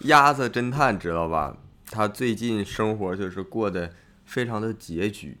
[0.00, 1.56] 鸭子侦探知道吧？
[1.90, 3.92] 他最近生活就是过得
[4.24, 5.38] 非常的拮据。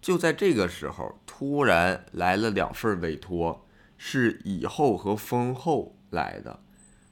[0.00, 3.66] 就在这个时候，突然来了两份委托，
[3.96, 6.60] 是蚁后和蜂后来的。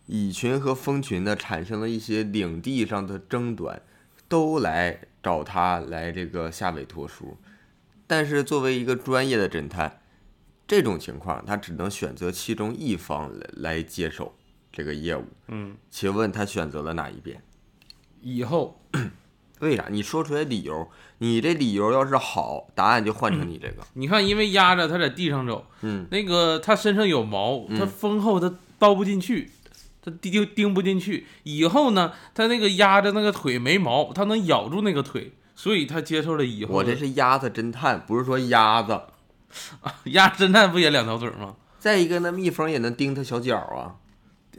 [0.07, 3.81] 蚁群和蜂群呢，产生了一些领地上的争端，
[4.29, 7.37] 都来找他来这个下委托书。
[8.07, 10.01] 但是作为一个专业的侦探，
[10.67, 14.35] 这种情况他只能选择其中一方来来接手
[14.73, 15.25] 这个业务。
[15.49, 17.43] 嗯，请问他选择了哪一边？
[18.21, 18.81] 以后
[19.61, 19.87] 为啥？
[19.91, 23.83] 你说出来理由，你这理由要是好，答案就换成你这个。
[23.95, 29.51] 你看，因为压着它在地上走，嗯，那个它身上有毛，它嗯蜂后它刀不进去，
[30.03, 31.27] 它钉钉不进去。
[31.45, 36.75] 以后呢，它那个压着那个腿没毛，它能咬住那个腿，所以它接受了以后。
[36.75, 38.93] 我这是鸭子侦探，不是说鸭子。
[39.83, 41.55] 啊 鸭侦探不也两条腿吗？
[41.79, 43.95] 再一个，那蜜蜂也能叮它小脚啊，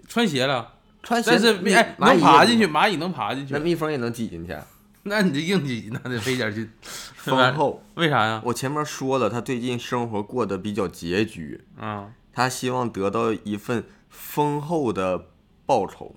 [0.07, 3.59] 穿鞋了，穿鞋但是蜜哎蚂蚁能爬进去，蚂蚁能爬进去那。
[3.59, 4.58] 蜜蜂也能挤进去。
[5.05, 6.69] 那你这硬挤那得费点劲。
[7.16, 8.41] 丰厚， 为啥呀？
[8.45, 15.28] 我前面说了，他最近生活过得比较拮据，嗯，他希望得到一份丰厚的
[15.66, 16.16] 报酬。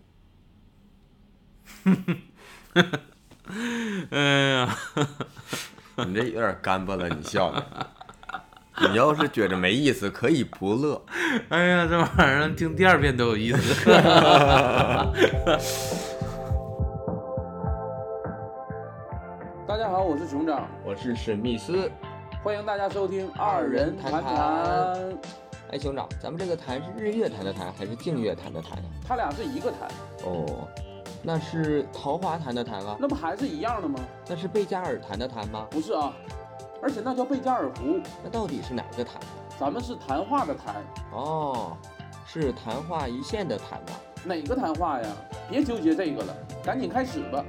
[4.11, 4.77] 哎呀，
[6.07, 7.91] 你这有点干巴了，你笑的。
[8.79, 11.01] 你要是觉着没意思，可以不乐。
[11.49, 13.91] 哎呀，这玩意儿听第二遍都有意思。
[19.67, 21.91] 大家好，我是熊掌，我是史密斯。
[22.45, 24.37] 欢迎大家收听二人谈谈谈。
[25.71, 28.85] 哎，熊掌，咱们这个谈是日月弹的谈，还是净月弹的谈呀？
[29.09, 29.89] 他俩是一个谈，
[30.25, 30.69] 哦，
[31.23, 32.95] 那是桃花弹的谈啊？
[33.01, 33.99] 那不还是一样的吗？
[34.29, 35.67] 那是贝加尔弹的谈吗？
[35.71, 36.13] 不是啊，
[36.83, 39.21] 而且那叫贝加尔湖，那到底是哪个弹？
[39.59, 41.77] 咱们是谈话的谈，哦，
[42.27, 43.93] 是谈话一线的谈吧？
[44.25, 45.09] 哪个谈话呀？
[45.49, 47.45] 别纠结这个了，赶紧开始吧。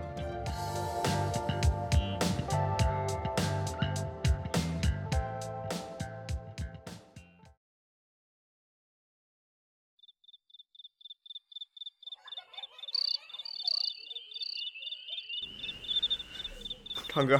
[17.09, 17.40] 唱歌。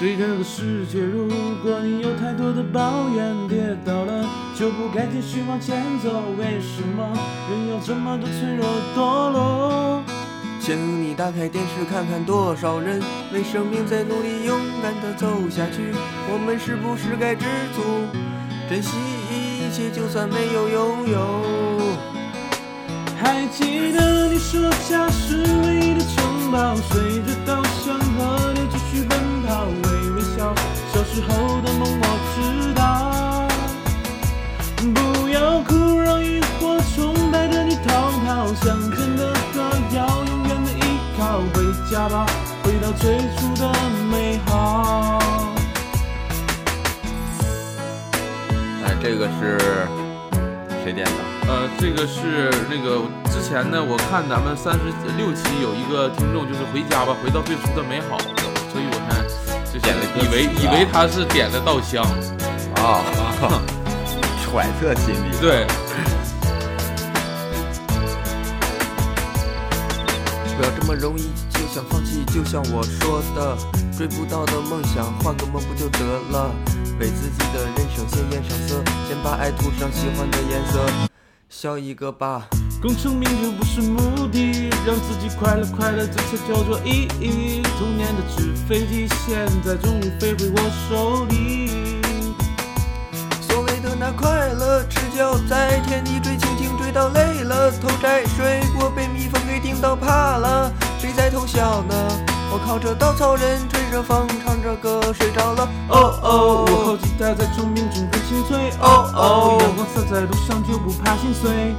[0.00, 1.28] 对这个世界，如
[1.62, 6.24] 果你有太多的抱怨，跌倒了就不该继续往前走。
[6.36, 7.16] 为什么
[7.48, 8.66] 人有这么多脆弱？
[11.22, 13.00] 打开电视看看，多少人
[13.32, 15.94] 为生命在努力，勇敢地走下去。
[16.26, 17.46] 我们是不是该知
[17.76, 17.80] 足，
[18.68, 18.90] 珍惜
[19.30, 21.78] 一切，就算没有拥有？
[23.22, 29.16] 还记得你说家是唯一的城堡，随着稻香河流继续奔
[29.46, 30.52] 跑，微微笑。
[30.92, 33.46] 小时候的梦我知道，
[34.92, 38.52] 不要哭，让萤火虫带着你逃跑。
[38.54, 38.90] 乡
[41.92, 42.24] 家吧，
[42.64, 43.70] 回到最初的
[44.10, 45.18] 美好。
[48.82, 49.58] 哎，这个是
[50.82, 51.12] 谁点的？
[51.48, 54.80] 呃，这个是那个之前呢，我看咱们三十
[55.18, 58.16] 六期有一个听众就是回家吧，回到最初的美好，
[58.72, 59.20] 所以我才
[59.70, 62.02] 就点了以为以为他是点的稻香，
[62.76, 63.04] 啊，
[64.40, 65.36] 揣测心理。
[65.42, 65.66] 对，
[70.56, 73.56] 不要这么容易就想放弃，就像我说的，
[73.96, 76.50] 追不到的梦想，换个梦不就得了？
[77.00, 80.86] 为自己的人生鲜艳上色，先把爱涂上喜欢的颜色，
[81.48, 82.46] 笑一个吧。
[82.82, 87.62] 功成名就不是目的，让自己快乐快乐，这才叫做意义。
[87.78, 90.58] 童年的纸飞机，现在终于飞回我
[90.90, 91.70] 手里。
[93.40, 100.70] 所谓的那快乐，赤脚在田里追蜻蜓，追到累了，偷摘水果被蜜蜂给叮到怕了，
[101.32, 101.94] 偷笑呢？
[102.52, 105.66] 我靠着稻草人，吹着风，唱着歌睡着了。
[105.88, 108.70] 哦哦，午后吉他在虫鸣中更清脆。
[108.78, 111.74] 哦哦，阳光洒在路上就不怕心碎，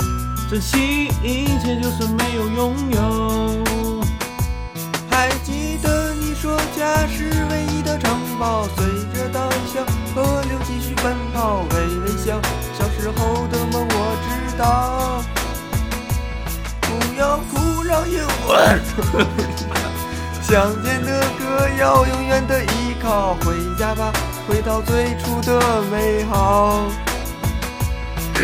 [0.50, 3.64] 珍惜一切，就算没有拥有。
[5.12, 9.40] 还记得你说家是唯一的城堡，随着稻
[9.72, 9.86] 香
[10.16, 12.42] 河流继续奔跑，微微笑。
[12.74, 15.22] 小时候的梦我知道，
[16.82, 18.58] 不要哭，让萤火
[20.54, 23.34] 乡间的歌要永远的依靠。
[23.42, 24.14] 回家吧，
[24.48, 26.84] 回到最初的美好。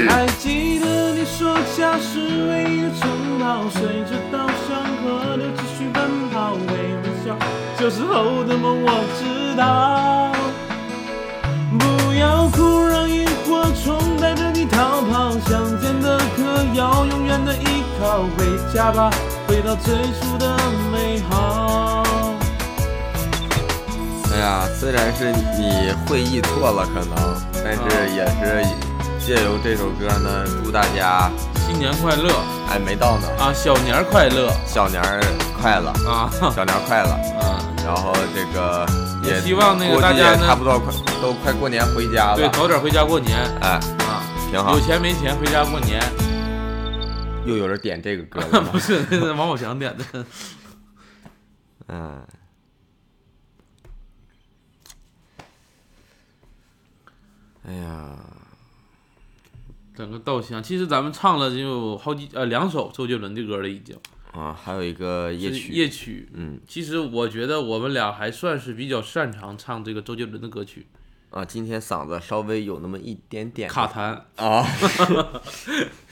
[0.09, 7.37] 还记得你说家是唯一的城堡，随着稻香河流继续奔跑，微微笑。
[7.77, 8.89] 小时候的梦我
[9.19, 10.31] 知道，
[11.77, 15.29] 不要哭，让萤火虫带着你逃跑。
[15.47, 19.11] 相见的歌要永远的依靠，回家吧，
[19.49, 20.55] 回到最初的
[20.91, 22.03] 美好。
[24.31, 28.63] 哎呀，虽然是你会意错了，可能，但是也是
[29.25, 31.31] 借由这首歌呢，祝大家
[31.65, 32.29] 新年快乐
[32.69, 35.19] 哎没到呢，啊，小年快乐小年儿
[35.59, 37.09] 快乐，啊小年儿快乐。
[37.41, 37.57] 啊！
[37.83, 38.85] 然后这个
[39.23, 43.69] 也希望那个大家呢差不多快都快过年回家了，对，早点回家过年哎，
[44.05, 44.21] 啊！
[44.51, 44.79] 挺好有。
[44.79, 45.99] 钱没钱回家过年，
[47.49, 48.79] 又有人点这个歌了吗 不？
[48.79, 50.25] 是那是王宝强点的。
[51.87, 52.25] 嗯。
[57.65, 58.17] 哎呀，
[59.93, 63.95] 整个稻香，其实咱们唱了就有好几呃两首周杰伦的歌了，已经
[64.31, 66.29] 啊，还有一个夜曲，夜曲。
[66.33, 70.87] 嗯其实我觉得我们俩还算是比较擅长唱这个周杰伦的歌曲，
[71.29, 74.21] 啊，今天嗓子稍微有那么一点点卡痰。
[74.43, 74.65] 啊。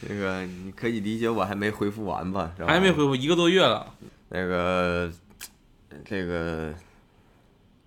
[0.00, 2.52] 这个你可以理解我还没恢复完吧？
[2.66, 3.86] 还没恢复一个多月了，
[4.30, 5.10] 那个
[6.04, 6.74] 这个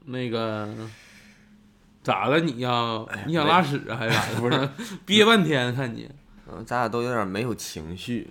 [0.06, 0.68] 那个
[2.04, 3.06] 咋了你呀？
[3.28, 4.40] 你想拉屎啊还是咋的？
[4.40, 4.70] 不是
[5.06, 6.10] 憋半天看你，
[6.52, 8.30] 嗯，咱俩都有点没有情绪，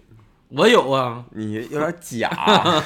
[0.48, 2.28] 我有啊，你有点假，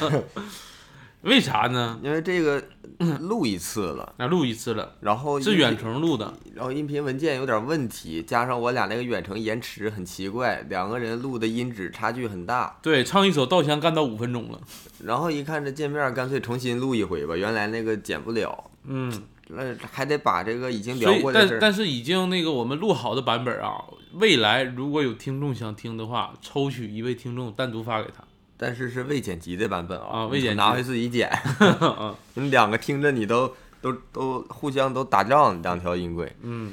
[1.23, 2.01] 为啥呢？
[2.03, 2.63] 因为这个
[3.21, 12.77] 录一次了，那录一次了，然后是远程录的，然后音频文件有点问题，加上我俩那个远程延迟很奇怪，两个人录的音质差距很大。
[12.83, 14.61] 对，唱一首《稻香》干到五分钟了，
[15.05, 19.13] 然后一看这界面，干脆重新录一回吧，原来那个剪不了，嗯，
[19.49, 23.85] 那还得把这个已经聊过的但是已经那个我们录好的版本啊，
[24.15, 28.25] 未来如果有听众想听的话，抽取一位听众单独发给他。
[28.63, 36.73] 但是是未剪辑的版本啊，啊未剪辑拿回自己剪，啊 你们两个听着你都都都互相都打仗，两条音轨，嗯，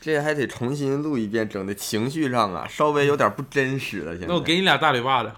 [0.00, 4.12] 这还得重新录一遍，整的情绪上啊稍微有点不真实了。
[4.12, 5.32] 现在那我给你俩大嘴巴子，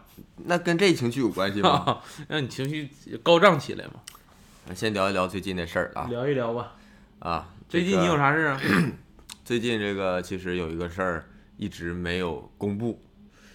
[0.44, 2.00] 那跟这情绪有关系吗？
[2.28, 2.90] 让你情绪
[3.22, 3.92] 高涨起来嘛。
[4.74, 6.74] 先聊一聊最近的事儿啊聊一聊吧，
[7.18, 7.48] 啊！
[7.68, 8.30] 最近你有啥？
[8.30, 8.60] 啥事啊？
[9.44, 11.24] 最近这个其实有一个事儿
[11.56, 13.00] 一直没有公布，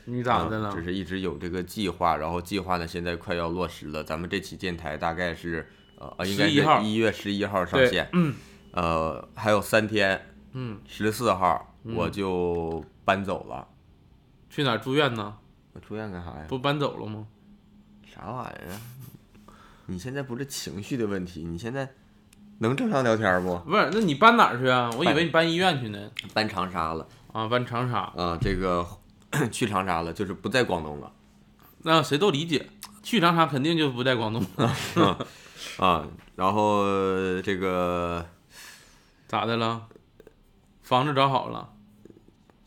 [0.06, 0.84] 你咋的了啊只？
[0.84, 4.04] 是一直有这个计划，然后计划呢现在快要落实了。
[4.04, 5.68] 咱们这期电台大概是
[5.98, 8.34] 呃呃应该是一月十一号上线，嗯
[8.72, 13.68] 呃还有三天，嗯，十四号嗯我就搬走了。
[14.50, 15.36] 去哪儿住院呢？
[15.74, 16.46] 我住院干啥呀？
[16.48, 17.28] 不搬走了吗？
[18.06, 18.80] 啥玩意儿啊？
[19.88, 21.90] 你现在不是情绪的问题，你现在
[22.60, 23.58] 能正常聊天不？
[23.60, 24.90] 不是，那你搬哪儿去啊？
[24.98, 26.10] 我以为你搬医院去呢。
[26.34, 28.88] 搬长沙了啊，搬长沙，啊，这个
[29.52, 31.12] 去长沙了，就是不在广东了
[31.84, 32.70] 那谁都理解。
[33.04, 34.76] 去长沙肯定就不在广东了
[35.78, 36.08] 啊。
[36.36, 36.84] 然后
[37.42, 38.26] 这个
[39.28, 39.88] 咋的了？
[40.82, 41.70] 房子找好了，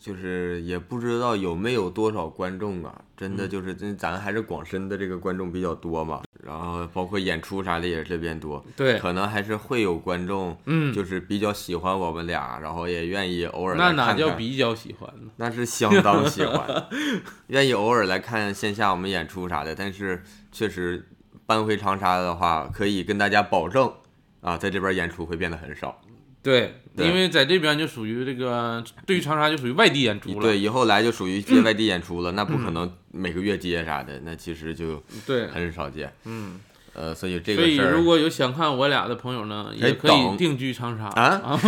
[0.08, 15.30] 就是也不知道有没有多少观众啊，真嗯的就是真咱还是广深的这个观众比较多嘛，然后包括演出啥的也是这边多，对，可能还是会有观众嗯，就是比较喜欢我们俩，然后也愿意偶尔那哪来看看叫比较喜欢呢？
[15.37, 16.88] 那是相当喜欢，
[17.49, 19.75] 愿意偶尔来看线下我们演出啥的。
[19.75, 21.06] 但是确实
[21.44, 23.92] 搬回长沙的话，可以跟大家保证
[24.40, 26.00] 啊，在这边演出会变得很少。
[26.42, 27.07] 对，对。
[27.07, 30.40] 因为在这边就属于这个，对于长沙就属于外地演出了。
[30.40, 36.12] 对，以后来就属于接外地演出了，那不可能每个月接啥的，那其实就对，很少见。
[36.25, 36.59] 嗯，
[36.95, 41.04] 呃，所以这所以个事儿如果有想看我俩的朋友呢，也可以定居长沙。
[41.07, 41.61] 啊啊，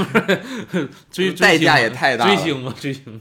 [1.11, 3.21] 追代价也太大了，追星吧， 追星。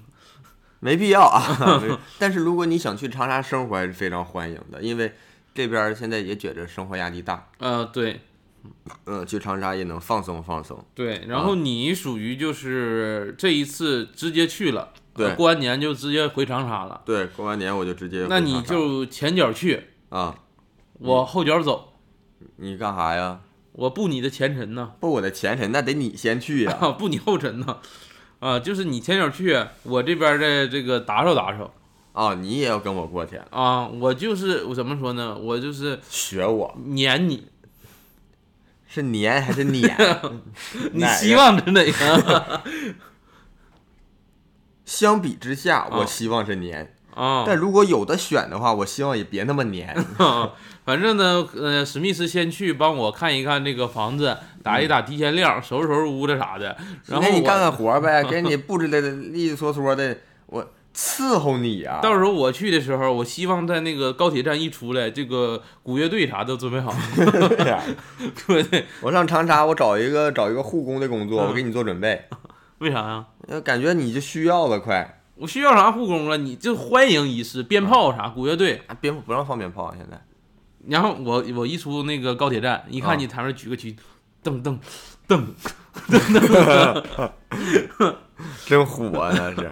[0.80, 1.84] 没必要啊。
[2.18, 5.12] 但是如果你想去长沙生活，还是非常欢迎的，因为
[5.54, 8.22] 这边现在也觉着生活压力大，呃，对
[9.06, 10.84] 嗯，去长沙也能放松放松。
[10.94, 14.94] 对，然后你属于就是这一次直接去了，
[15.36, 17.02] 过完年就直接回长沙了。
[17.06, 20.36] 对，过完年我就直接那你就前脚去，啊。
[21.00, 21.94] 我后脚走，
[22.58, 23.40] 你干啥呀？
[23.72, 27.78] 我步你的前尘呢，步，我的前尘那得你先去呀、啊，步你后尘呢，
[28.40, 31.74] 啊，就是你前脚去，我这边的这个打扫打扫
[32.12, 32.34] 啊！
[32.34, 37.48] 你也要跟我过去，啊，我就是我怎么说呢，我就是学我撵你，
[38.92, 39.96] 是粘还是碾？
[40.94, 42.62] 你希望是哪个
[44.84, 46.92] 相比之下，啊我希望是粘。
[47.14, 47.44] 啊。
[47.46, 49.96] 但如果有的选的话，我希望也别那么黏。
[50.84, 56.76] 反正呢，呃，史密斯先去帮我看一看这个房子，打一打提前量，收拾收拾屋子啥的。
[57.06, 60.18] 然后你干干活呗，给你布置的利利索索的，
[60.48, 60.68] 我
[61.00, 62.02] 伺候你啊。
[62.02, 67.82] 到时候我去的时候，我希望在那个高铁站一出来，这个鼓乐队啥都准备好，对 呀
[68.46, 68.86] 对 对？
[69.02, 72.26] 我上长沙，我找一个找一个护工的工作，嗯我给你做准备。
[72.80, 73.26] 为啥呀？
[73.48, 75.22] 呃感觉你就需要了，快。
[75.36, 76.36] 我需要啥护工了？
[76.38, 78.82] 你就欢迎仪式、鞭炮啥、鼓乐队。
[78.88, 80.22] 啊，鞭不让放鞭炮啊，现在。
[80.88, 83.96] 然后我我一出那个高铁站，一啊看你台上举个旗，
[84.44, 84.78] 噔噔
[85.28, 85.46] 噔
[85.96, 87.04] 噔
[87.98, 88.16] 噔，
[88.66, 89.72] 真火啊，那是。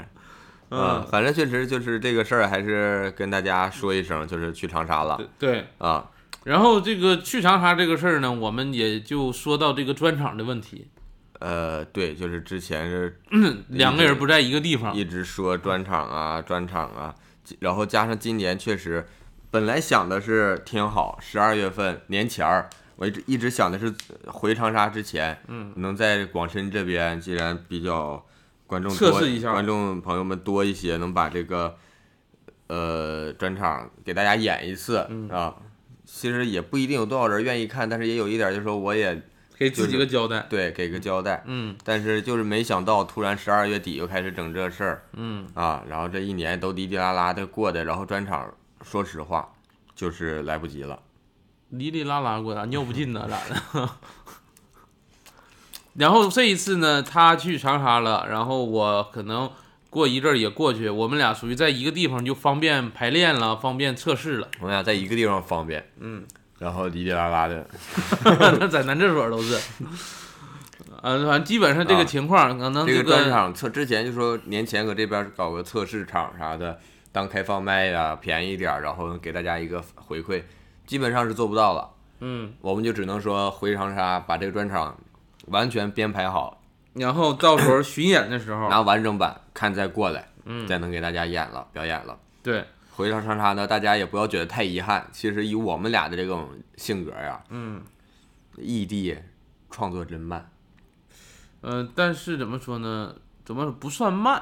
[0.69, 0.79] 嗯。
[0.79, 5.19] 啊，反正确实就是这个事儿，还是跟大家说一声，就是去长沙了。
[5.37, 5.65] 对。
[5.77, 6.09] 啊。
[6.43, 10.87] 然后这个去长沙这个事儿呢，我们也就说到这个专场的问题，
[11.39, 13.19] 呃，对，就是之前是
[13.67, 17.13] 两个人不在一个地方，一直说专场啊，专场啊，
[17.59, 19.05] 然后加上今年确实，
[19.51, 23.93] 本来想的是挺好，十二月份年前儿，我一直一直想的是
[24.27, 28.25] 回长沙之前，嗯，能在广深这边，既然比较
[28.67, 31.75] 观众多测试一下观众朋友们多一些，能把这个
[32.67, 35.55] 呃专场给大家演一次、嗯啊。
[36.05, 39.21] 其实也不一定有多少人愿意看，但是也有一点就是说，我也
[39.57, 40.45] 给自己个交代。
[40.49, 41.43] 对给个交代。
[41.45, 49.53] 嗯但是就是没想到，突然十二月底又开始整这事儿嗯，啊，然后这一年都滴滴啦啦的过的，然后专场，说实话
[49.95, 50.97] 就是来不及了。
[51.77, 53.89] 滴滴啦啦过的，尿不尽呢，咋的？
[55.97, 59.49] 然后这一次呢，他去长沙了，然后我可能
[59.89, 64.47] 过一阵儿也过去，我们俩属于在一个地方就方便排练了，方便测试了。
[64.61, 66.23] 我们俩在一个地方方便，嗯，
[66.59, 67.67] 然后哩哩啦啦的，
[68.59, 69.59] 那在男厕所都是。
[71.01, 76.79] 嗯，反正基本上这个啊情况，可能这这个专场测之前就说年前搁这边搞个测试场啥的，
[77.11, 80.43] 当开放麦呀、便宜点儿，然后给大家一个回馈，
[80.85, 81.89] 基本上是做不到了。
[82.19, 84.97] 嗯，我们就只能说回长沙把这个专场
[85.47, 86.61] 完全编排好，
[86.93, 92.17] 然后到时候巡演的时候，拿完整版看再过来，嗯，再能给大家演了表演了。
[92.41, 95.07] 对，回到长沙呢，大家也不要觉得太遗憾。
[95.11, 97.81] 其实以我们俩的这种性格呀，嗯，
[98.55, 99.17] 异地
[99.69, 100.49] 创作真慢，
[101.61, 103.13] 呃，但是怎么说呢？
[103.45, 104.41] 怎么说不算慢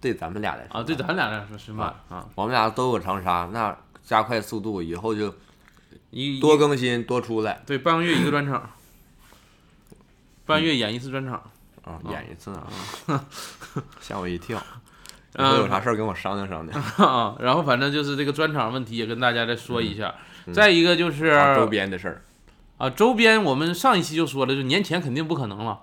[0.00, 0.82] 对咱们俩来说啊？
[0.84, 5.34] 对咱俩来说是慢啊，我们俩都有长沙，那加快速度，以后就
[6.10, 8.70] 一多更新多出来对半个月一个专场，
[10.46, 11.42] 半月演一次专场。
[11.84, 12.66] 啊，演一次啊，
[14.00, 14.58] 吓我一跳。
[14.58, 14.62] 以
[15.34, 16.80] 嗯后有啥事儿跟我商量商量。
[16.96, 20.14] 啊，然后反正就是这个专场问题也跟大家再说一下。
[20.52, 22.22] 再一个就是啊周边的事儿，
[22.78, 25.80] 啊，周边我们上一期就说了，就年前肯定不可能了，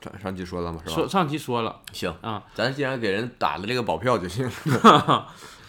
[0.00, 0.80] 上上期说了吗？
[0.84, 0.94] 是吧？
[0.94, 4.48] 说上期说了行啊，咱既然给人打了这个保票就行。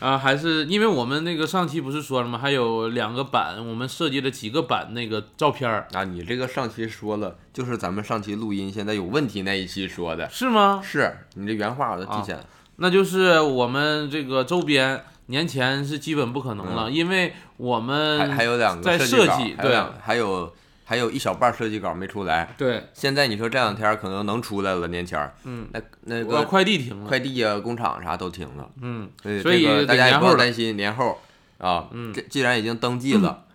[0.02, 2.40] 啊，还是因为我们那个上期不是说了吗？
[2.40, 10.82] 还有两个版，我们设计了几个版那个照片儿，啊，你这个上期说了，就是咱们上期录音现在有问题那一期说的，是吗？
[10.84, 12.44] 是你这原话我都记下来。
[12.78, 20.52] 那就是我们这个周边年前是基本不可能了，因为我们还还有两个在设计对还有两
[20.92, 22.54] 还有一小半设计稿没出来。
[22.58, 29.10] 对，现在你说这两天可能能出来了，年前儿，嗯，那那个快递停了，快递啊、工厂啥都停了，嗯，
[29.42, 31.18] 所以大家也不要年后了担心年后
[31.60, 33.46] 啊，嗯这既然已经登记了，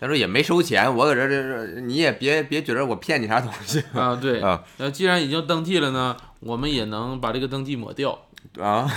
[0.00, 8.25] 他说也没收钱，我搁这这这你也别别觉得我骗你啥东西啊，对，啊那既然已经登记了呢，我们也能把这个登记抹掉。
[8.60, 8.88] 啊，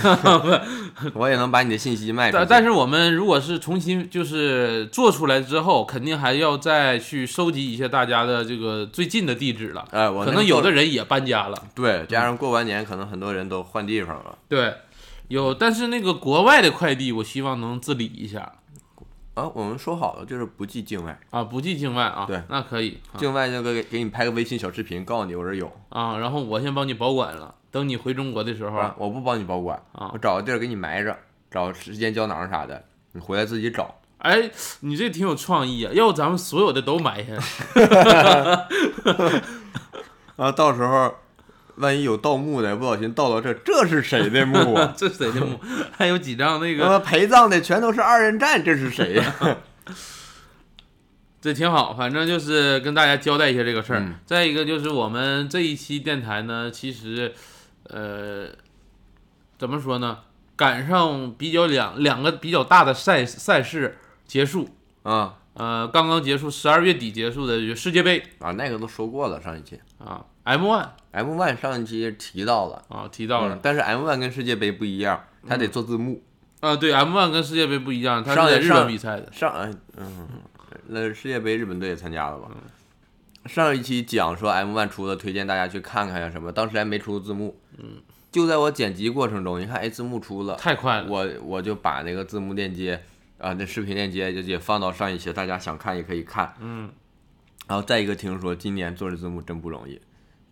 [1.14, 2.38] 我也能把你的信息卖出去。
[2.38, 9.86] 但但是我们如果是重新就是做出来之后，肯定还要再去收集一下大家的这个最近的地址了。
[9.90, 14.38] 哎，我可能有的人也搬家了，对，加上过完年，可能很多人都换地方了。
[14.48, 14.74] 对，
[15.28, 18.52] 有，但是那个国外的快递，我希望能自理一下。
[19.34, 19.48] 啊。
[19.54, 22.42] 我们说好了，就是不寄境外，啊，不寄境外啊，对。
[22.48, 23.16] 那可以啊。
[23.18, 31.16] 境外那个给给你拍个微信小视频，告诉你我这有，啊，然后我先帮你保管了，等你回中国的时候啊，我不帮你保管，啊我找个地儿给你埋着，
[31.50, 33.96] 找时间胶囊啥的，你回来自己找。
[34.18, 34.50] 哎，
[34.80, 35.92] 你这挺有创意啊！
[35.94, 37.32] 要不咱们所有的都埋下，
[40.36, 41.14] 啊，到时候
[41.76, 44.92] 万一有盗墓的，不小心盗到这，这是谁的墓啊？
[44.98, 45.58] 这谁的墓？
[45.96, 49.34] 还有几张那个，呃，陪葬的全都是二人战，这是谁呀？
[51.40, 51.94] 这挺好。
[51.94, 54.00] 反正就是跟大家交代一下这个事儿。
[54.00, 57.32] 嗯再一个就是我们这一期电台呢，其实，
[57.84, 58.48] 呃，
[59.58, 60.18] 怎么说呢？
[60.56, 64.68] 赶上比较两两个比较大的赛赛事结束，
[65.02, 65.36] 啊。
[65.54, 68.22] 呃，刚刚结束，十二月底结束的就世界杯。
[68.38, 69.78] 啊，那个都说过了，上一期。
[69.98, 76.22] 啊，M One M One 上一期提到了，啊提到了，嗯但是 M One 跟世界杯不一样，它得做字幕，
[76.60, 79.30] 啊，对，M One 跟世界杯不一样，它是上在日本比赛的。
[79.32, 80.28] 上哎嗯，
[80.86, 82.48] 那世界杯日本队也参加了吧？
[83.46, 87.58] 上一期讲说 M One 出的，推荐大家去看看呀什么，当时还没出字幕。
[87.78, 93.02] 嗯，就在我剪辑过程中，你看哎字幕出了，太快了，我我就把那个字幕链接
[93.38, 96.54] 啊，那视频链接就也放到上一期，大家想看也可以看。
[96.60, 96.90] 嗯，
[97.66, 99.98] 然后再一个，听说今年做这字幕真不容易，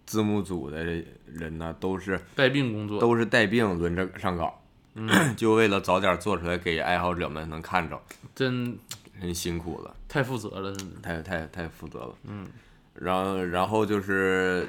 [0.07, 0.83] 字幕组的
[1.27, 4.53] 人呢都是带病工作，都是带病轮着上岗，
[5.37, 8.01] 就为了早点做出来给爱好者们能看着，
[8.35, 8.79] 真
[9.21, 11.01] 很辛苦了，太负责了，真的。
[11.03, 12.15] 太太太负责了。
[12.25, 12.47] 嗯，
[13.01, 14.69] 然后然后就是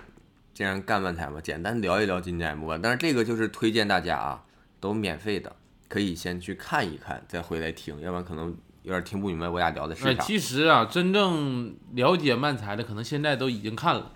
[0.54, 4.44] 既然干漫才嘛，简单聊一聊今年 M 1但是这个就是推荐大家啊，
[4.80, 5.56] 都免费的，
[5.88, 10.24] 可以先去看一看，再回来听，要不然可能有点听不明白我俩聊的是哎，啥。
[10.24, 14.12] 其实啊，真正了解漫才的，可能现在都已经看了，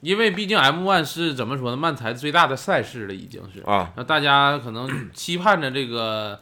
[0.00, 3.60] 因为毕竟 M One 是怎么说呢，漫才最大的赛事了，已经是。
[3.62, 6.40] 啊，那大家可能期盼着这个，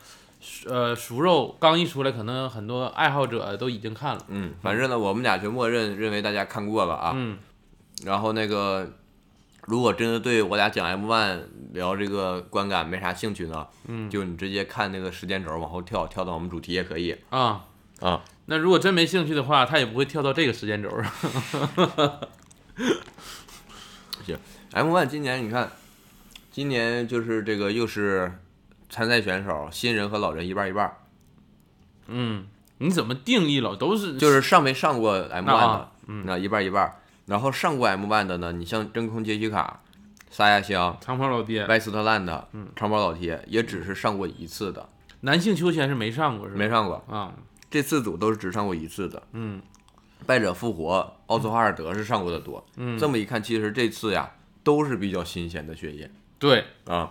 [0.67, 4.25] 呃，熟肉刚一出来，可能很多爱好者都已经看了。
[4.29, 7.13] 嗯，反正呢，我们俩就默认认为大家看过了啊。
[7.15, 7.39] 嗯，
[8.05, 8.91] 然后那个，
[9.67, 11.41] 如果真的对我俩讲 M one
[11.73, 17.65] 聊这个观感没啥兴趣呢，嗯，就你直接看那个时间轴往后跳，跳到我们主题也可以啊，
[18.01, 18.25] 啊。
[18.47, 21.13] 那如果真没兴趣的话，他也不会跳到这个时间轴上。
[24.73, 25.71] M one 今年你看，
[26.51, 28.31] 今年就是这个又是
[28.89, 30.91] 参赛选手，新人和老人一半一半，
[32.07, 32.47] 嗯，
[32.79, 33.77] 你怎么定义了？
[33.77, 36.91] 都是就是上没上过 M 那 one 啊的，嗯，那一半一半。
[37.27, 39.81] 然后上过 M one 的呢，你像真空杰西卡、
[40.31, 44.89] 沙亚香、长跑老爹，歪斯特兰的、长跑老爹，也只是上过一次的，
[45.21, 46.59] 男性秋千是没上过是吧？
[46.59, 47.05] 没上过。
[47.09, 47.35] 啊，
[47.71, 49.23] 这四组都是只上过一次的。
[49.33, 49.61] 嗯
[50.27, 52.67] 败者复活，奥斯华尔德是上过的多。
[52.77, 54.31] 嗯，这么一看，其实这次呀
[54.65, 56.97] 都是比较新鲜的血液对，啊。
[57.05, 57.09] 嗯，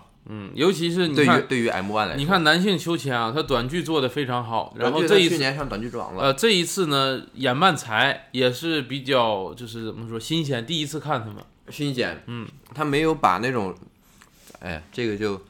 [0.53, 5.29] 尤其是你看，对于对于 M one 来说，你看男性秋千啊，他短剧做的非常好，然后这一次。
[5.29, 6.23] 他去年上短剧之王了。
[6.23, 11.37] 呃，这一次呢，演漫才也是比较，就是怎么说新鲜，第一次看他们，
[11.69, 13.73] 新鲜，嗯，他没有把那种，
[14.59, 15.41] 哎，这个就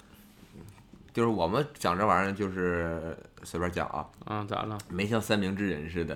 [1.12, 4.78] 就是我们讲这玩意儿就是随便讲啊，嗯，咋了？
[4.90, 6.16] 没像三明治人似的，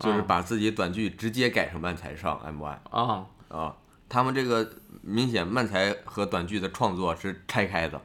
[0.00, 3.76] 就是啊把自己短剧直接改成漫才上 M one 啊，啊。
[4.08, 4.70] 他们这个
[5.02, 8.00] 明显漫才和短剧的创作是拆开的，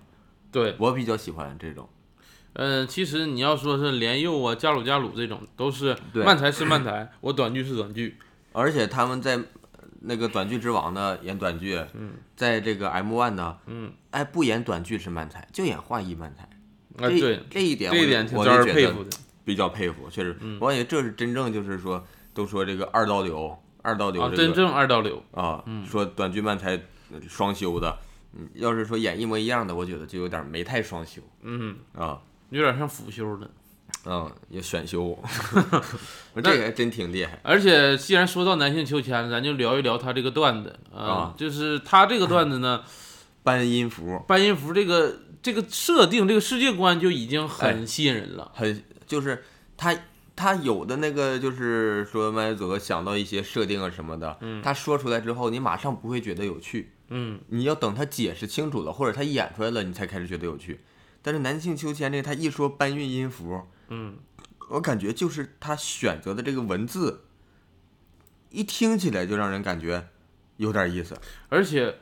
[0.52, 1.88] 对，我比较喜欢这种。
[2.54, 6.24] 嗯、其实你要说是连佑啊、加鲁加鲁这种，都是对。
[6.24, 8.18] 漫才是漫才， 我短剧是短剧，
[8.52, 9.40] 而且他们在
[10.02, 16.44] 那个短剧之王呢演短剧，嗯，在这个 M one 呢，嗯，哎不演短剧是漫才，就演话艺漫才。
[17.04, 19.10] 啊，对，这一点我这一就点我就觉得人佩服的，
[19.44, 24.44] 比较佩服，确实，我感觉这是真正就是说，都说这个二刀流，二刀流啊，这个。
[24.44, 26.72] 真正二刀流，啊，说短剧漫才
[27.12, 27.96] 呃双修的，
[28.34, 31.22] 嗯，要是说演一模一样的，我觉得就有点没太双修。
[31.44, 32.20] 嗯，啊，
[32.50, 33.48] 有点像辅修的。
[34.06, 35.04] 嗯，也选修，
[36.34, 40.78] 我这个还真挺厉害，而且既然说到男性秋千，咱就聊一聊他这个段子。
[40.94, 42.84] 啊啊，就是他这个段子呢，
[43.44, 44.22] 搬音符。
[44.28, 47.48] 搬音符这个这个设定，这个世界观就已经哎。
[47.48, 48.52] 很吸引人了。
[48.54, 49.44] 很就是
[49.78, 49.96] 他
[50.36, 60.82] 他有的那个就是说麦克佐格想到一些设定啊什么的，他说出来之后，你马上不会觉得有趣，嗯，你要等他解释清楚了，或者他演出来了，你才开始觉得有趣。
[61.22, 64.18] 但是男性秋千这个，他一说搬运音符，嗯，
[64.70, 67.26] 我感觉就是他选择的这个文字，
[68.50, 70.08] 一听起来就让人感觉
[70.58, 71.16] 有点意思。
[71.50, 71.96] 而且，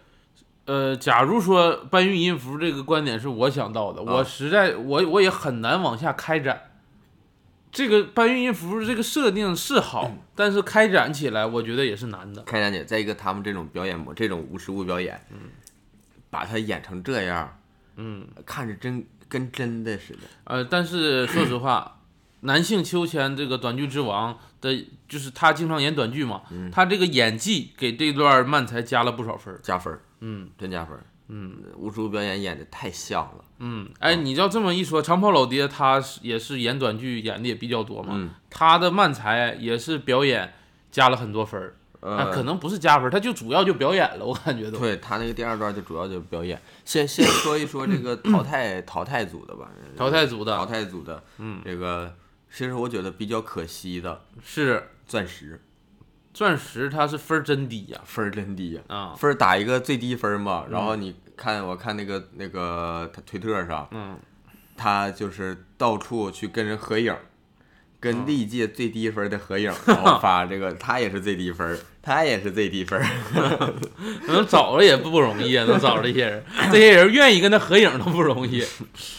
[0.66, 6.71] 呃，假如说搬运音符这个观点是我想到的，啊我实在我我也很难往下开展。
[7.72, 12.42] 这个搬运音符这个设定是好，嗯但是开展起来我觉得也是难的。
[12.44, 15.20] 开展姐，再一个他们这种表演模，这种无实物表演，
[16.30, 17.58] 把它演成这样，
[17.96, 20.20] 嗯，看着真跟真的似的。
[20.44, 22.00] 呃，但是说实话，
[22.42, 29.60] 男性秋千这个短剧之王的，就是他经常演短剧嘛，嗯他这个演技给这段漫才加了不少分儿。
[29.62, 31.06] 加分儿，嗯真加分儿。
[31.34, 33.46] 嗯无实物表演演的太像了。
[33.60, 40.54] 嗯，哎，你要这么一说，长跑老爹他是也是演短剧演的也比较多嘛，嗯，他的漫才也是表演
[40.92, 41.76] 加了很多分儿。
[42.02, 44.80] 啊，呃，可能不是加分儿，他就主要就表演了，我感觉都。
[44.80, 46.60] 对他那个第二段就主要就表演。
[46.84, 49.70] 先先说一说这个淘 汰淘汰组的吧。
[49.96, 52.12] 淘汰组的淘汰组的，嗯，这个
[52.52, 55.62] 其实我觉得比较可惜的是钻石
[56.34, 59.14] 钻石，他是分儿真低呀、分儿真低呀、啊。
[59.18, 60.66] 分儿打一个最低分儿嘛。
[60.70, 64.18] 然后你看，我看那个那个他推特上，嗯，
[64.78, 67.16] 他就是到处去跟人合影，
[68.00, 73.02] 跟历届最低分的合影， 然后发这个他也是最低分，他也是最低分。
[74.28, 78.64] 能找着也不容易啊，能找着这些人，这些人愿意跟他合影都不容易。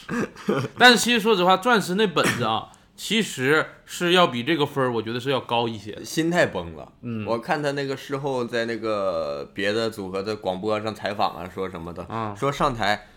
[0.79, 6.05] 但是其实说实话，钻石那本子啊，其实是要比这个分儿，我觉得是要高一些。
[6.05, 6.93] 心态崩了。
[7.01, 13.09] 嗯我看他那个事后在那个别的组合的广播上采访啊，说什么的，嗯说上台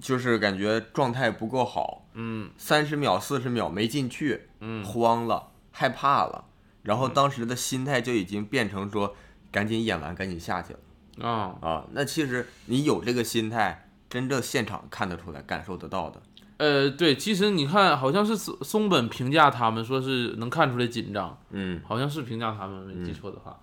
[0.00, 6.46] 就是感觉状态不够好，嗯三十秒、四十秒没进去，嗯慌了，害怕了，
[6.82, 9.14] 然后当时的心态就已经变成说
[9.52, 11.86] 赶紧演完，赶紧下去了啊，啊。
[11.92, 16.20] 那其实你有这个心态，真正现场看得出来、感受得到的。
[16.60, 23.58] 呃，对，其实你看，好像是松松本评价他们说是能看出来紧张，嗯好像是评价他们，没记错的话。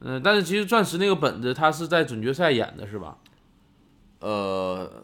[0.00, 3.16] 嗯、但是其实钻石那个本子，他是在准决赛演的，是吧？
[4.20, 5.02] 呃，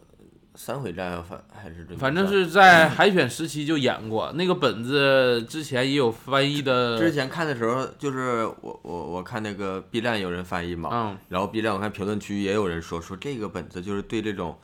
[0.53, 6.99] 三回战反还是准反正是在海选时期就演过那个本子，之前也有翻译的。
[6.99, 14.55] 之前看的时候，就是我我我看那个 B 站有人翻译嘛，嗯然后 B 站我看评论区也有人说说这个本子就是对这种，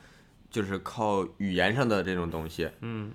[0.50, 3.12] 就是靠语言上的这种东西，嗯。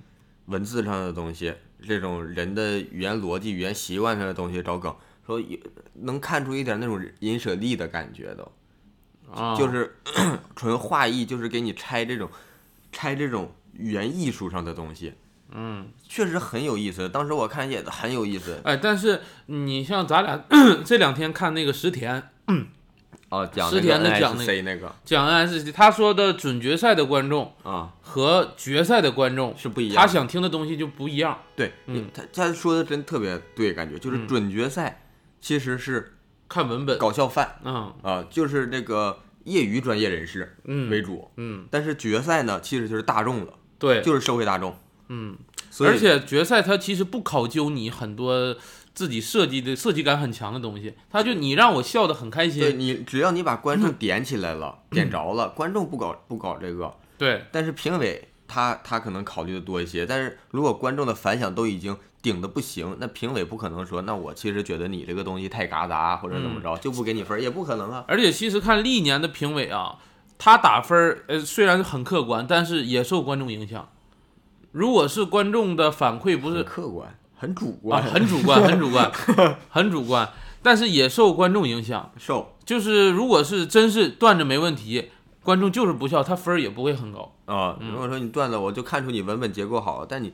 [0.48, 1.54] 文字上的东西，
[1.88, 4.94] 这种人的语言逻辑、语言习惯上的东西找梗，
[5.26, 5.58] 说也
[6.02, 8.52] 能看出一点那种引舍利的感觉都，
[9.32, 9.96] 啊，就是
[10.54, 12.30] 纯画意，就是给你拆这种
[12.92, 15.14] 拆这种语言艺术上的东西，
[15.52, 17.08] 嗯，确实很有意思。
[17.08, 18.60] 当时我看也很有意思。
[18.66, 20.44] 哎，但是你像咱俩
[20.84, 22.22] 这两天看那个石田
[23.34, 24.94] 啊，讲石田的讲那那个。
[25.04, 27.94] 讲 NSC，他说的准决赛的观众啊。
[28.02, 29.96] 和决赛的观众，是不一样。
[29.96, 31.40] 他想听的东西就不一样。
[31.56, 32.10] 对，嗯。
[32.14, 34.28] 他他说的真特别对，感觉就是嗯。
[34.28, 35.04] 准决赛
[35.42, 36.14] 其实是
[36.48, 37.92] 看文本，搞笑范嗯。
[38.04, 44.78] 啊，就是那个业余专业人士嗯为主，嗯，但是决赛呢，其实就是大众了，对，就是社会大众，
[45.10, 45.36] 嗯，
[45.82, 48.56] 而且决赛它其实不考究你很多
[48.94, 57.46] 自己设计的设计感很强的东西，他就你让我笑得很开心，对你只要你把观嗯众点起来了， 点着了，观众不搞不搞这个，对。
[57.52, 68.06] 但是评委他他可能考虑的多一些，但是如果观众的反响都已经顶的不行，那评委不可能说，那我其实觉得你这个东西太嘎杂或者怎么着，就不给你分儿，也不可能啊。
[68.08, 69.98] 而且其实看历年的评委啊，
[70.38, 73.90] 他打分儿，呃，虽然很客观，但是也受观众影响。
[74.72, 79.12] 如果是观众的反馈不是客观，很主啊，观，很主观， 很主观，
[79.70, 80.30] 很主观，
[80.62, 82.10] 但是也受观众影响。
[82.18, 85.10] 受就是如果是真是段子没问题，
[85.44, 87.36] 观众就是不笑，他分儿也不会很高。
[87.46, 87.76] 啊。
[87.82, 90.34] 嗯如果说你段子，我就看出你文本结构好，但你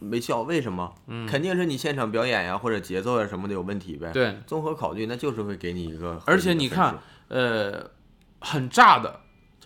[0.00, 0.90] 没笑，为什么？
[1.06, 6.18] 嗯肯定是你现场表演呀，或者节奏呀什么的有问题呗。，对，综合考虑，那就是会给你一个。
[6.24, 7.90] 而且你看呃，
[8.40, 9.20] 很炸的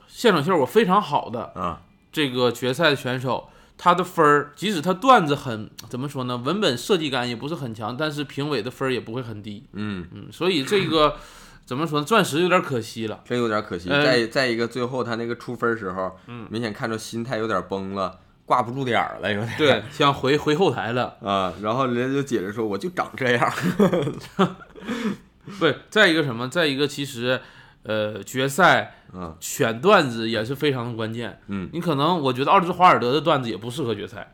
[0.09, 3.49] 现场效果非常好的啊，这个决赛的选手，
[3.85, 9.65] 他的分儿，即使他段子很怎么说呢，文本设计感也不是很强，但是评委的分儿也不会很低。
[9.73, 11.17] 嗯，嗯，所以这个
[11.67, 13.21] 怎么说呢，钻石有点可惜了。
[13.25, 13.91] 真有点可惜。
[13.91, 19.53] 呃再再一个，最后他那个出分时候，嗯明显看着心态有点崩了，挂不住点儿了，有点。
[19.59, 21.17] 对，像回回后台了。
[21.21, 23.51] 啊，然后人家就解释说，我就长这样。
[25.59, 26.49] 不，再一个什么？
[26.49, 27.41] 再一个，其实，
[27.85, 29.37] 呃，决赛嗯。
[29.41, 31.41] 选段子也是非常的关键。
[31.49, 31.69] 嗯。
[31.73, 34.33] 你可能我觉得奥兹华尔德的段子也不适合决赛。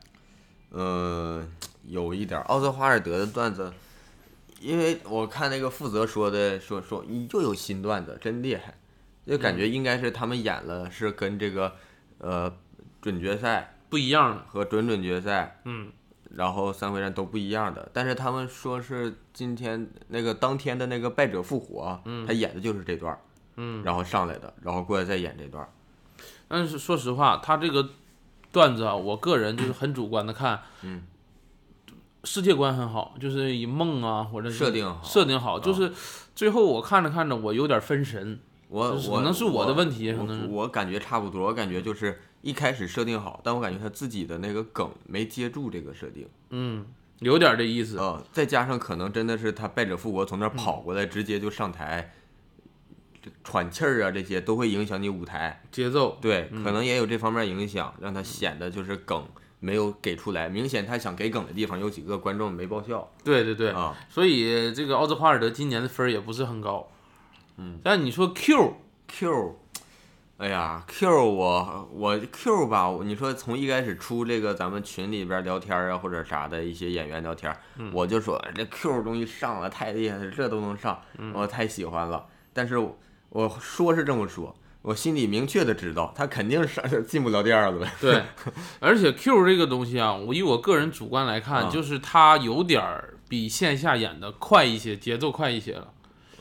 [0.71, 1.43] 呃，
[1.87, 2.45] 有一点儿。
[2.45, 3.73] 奥兹华尔德的段子，
[4.61, 8.75] 因为我看那个负责说的，说说又有新段子，真厉害，
[9.27, 9.59] 就感嗯。
[9.59, 11.73] 觉应该是他们演了，是跟这个
[12.19, 12.53] 呃
[13.01, 15.91] 准决赛不一样的，和准准决赛，嗯，
[16.35, 17.89] 然后三回战都不一样的。
[17.95, 22.27] 但是他们说是今天那个当天的那个败者复活，嗯。
[22.27, 23.19] 他演的就是这段儿，
[23.61, 25.68] 嗯，然后上来的，然后过来再演这段儿。
[26.47, 27.90] 但是说实话，他这个
[28.53, 31.03] 段子啊，我个人就是很主观的看，嗯，
[32.25, 35.92] 世界观很好，就是以梦啊或者设定好设定好，啊就是
[36.35, 46.87] 最后我看着看着我有点分神，我我可能是我的问题可我能是我感觉差不多，我感觉就是一开始设定好，但我感觉他自己的那个梗没接住这个设定嗯，
[47.18, 52.18] 有点这意思，啊、再加上可能真的是他败者复活从那儿跑过来，直接就上台，这
[53.45, 56.65] 喘气儿啊这些都会影响你舞台，节奏，对，嗯。
[56.65, 59.27] 可能也有这方面影响，让他显得就是梗
[59.61, 63.11] 没有给出来，明显他想给梗的地方有几个观众没爆笑。
[63.25, 66.89] 对对对，啊，所以这个奥兹华尔德今年的分儿也不是很高，
[67.57, 69.59] 嗯，但你说 Q，Q，
[70.37, 77.53] 哎呀，Q 我我 Q 吧，你说从一开始出这个咱们群里边聊天啊或者啥的一些演员聊天，
[77.93, 81.03] 我就说这 Q 东西上了太厉害了，这都能上，
[81.35, 82.25] 我太喜欢了。
[82.53, 82.77] 但是
[83.31, 87.93] 我我说是这么说，我我心里明确的知道，他肯定是进不了第二了呗。
[88.01, 88.23] 对，
[88.81, 95.88] 而且 Q 这个东西啊，我以我个人主观来看，啊就是他有点儿比线下演的快一些，节奏快一些了。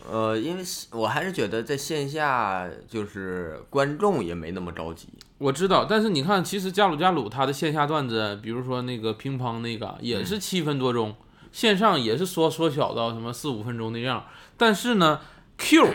[0.10, 5.10] 呃，因为我还是觉得在线下就是观众也没那么着急。
[5.40, 11.14] 我知道，但是你看，其实加鲁加鲁他的线下段子，比如说那个乒乓那个，也是七分多钟，
[11.52, 14.26] 线上也是缩缩小到什么四五分钟那样。
[14.56, 15.20] 但是呢
[15.58, 15.86] ，Q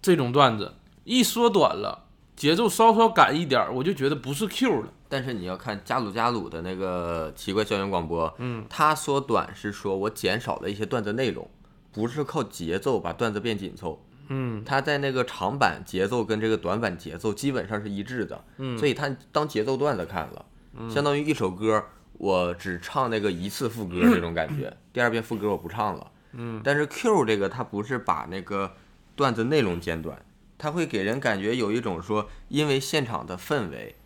[0.00, 2.06] 这种段子一缩短了，
[2.36, 4.92] 节奏稍稍赶一点儿，我就觉得不是 Q 了。
[5.08, 11.50] 但是你要看加鲁加鲁的那个奇怪校园广播，嗯，它缩短是说我减少了一些段子内容，
[11.92, 14.04] 不是靠节奏把段子变紧凑。
[14.28, 20.44] 嗯，它在那个长版节奏跟这个短版节奏基本上是一致的，嗯，所以他当节奏段子看了，
[20.90, 21.82] 相当于一首歌
[22.12, 28.70] 我只唱那个一次副歌这种感觉， 第二遍副歌我不唱了，嗯，但是 Q 这个它不是把那个
[29.18, 30.24] 段子内容减短，
[30.56, 33.96] 它会给人感觉有一种说因为现场的氛围，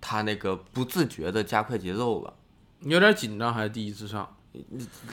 [0.00, 2.32] 他那个不自觉的加快节奏了。
[2.78, 4.34] 你有点紧张，还是第一次上？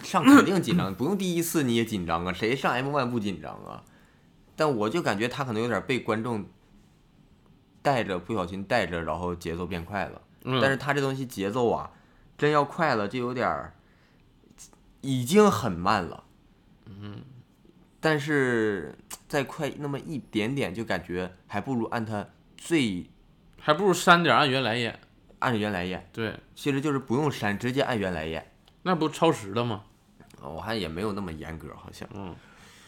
[0.01, 3.84] 上肯定紧张，不用第一次你也紧张啊，谁上 M one 不紧张啊？
[4.56, 6.45] 但我就感觉他可能有点被观众
[7.82, 10.21] 带着，不小心带着，然后节奏变快了。
[10.45, 11.91] 嗯但是他这东西节奏啊，
[12.38, 13.73] 真要快了就有点儿，
[15.01, 16.23] 已经很慢了。
[16.86, 17.21] 嗯，
[18.03, 18.93] 但是
[19.29, 23.05] 再快那么一点点，就感觉还不如按他最
[23.59, 24.99] 还不如删点儿按原来演。
[25.39, 28.51] 按原来演，对，其实就是不用删，直接按原来演。
[28.83, 29.83] 那不超时了吗？
[30.41, 32.07] 啊我看也没有那么严格，好像。
[32.13, 32.35] 嗯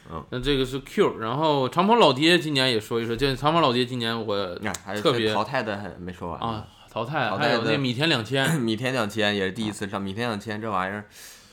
[0.10, 11.06] 嗯那这个是 Q，然后长跑老爹今年也说一说，就长跑老爹今年我那还是特别淘汰的还没说完啊淘汰，淘汰的还有那米田两千， 米田两千也是第一次上，米田两千这玩意儿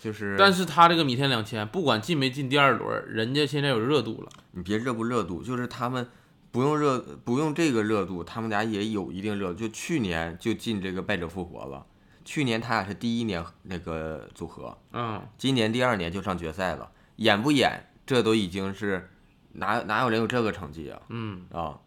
[0.03, 4.29] 就是，但是他这个米天两千不管进没进第二轮，人家现在有热度了。
[4.51, 6.09] 你别热不热度，就是他们
[6.51, 9.61] 不用热不用这个热度，他们俩也有一定热度。
[9.61, 11.87] 就去年就进这个败者复活了，
[12.25, 19.09] 去年他俩是第一年那个组合，嗯，今年第二年就上决赛了，演不演这都已经是
[19.53, 21.01] 哪哪有人有这个成绩啊？
[21.11, 21.79] 嗯啊，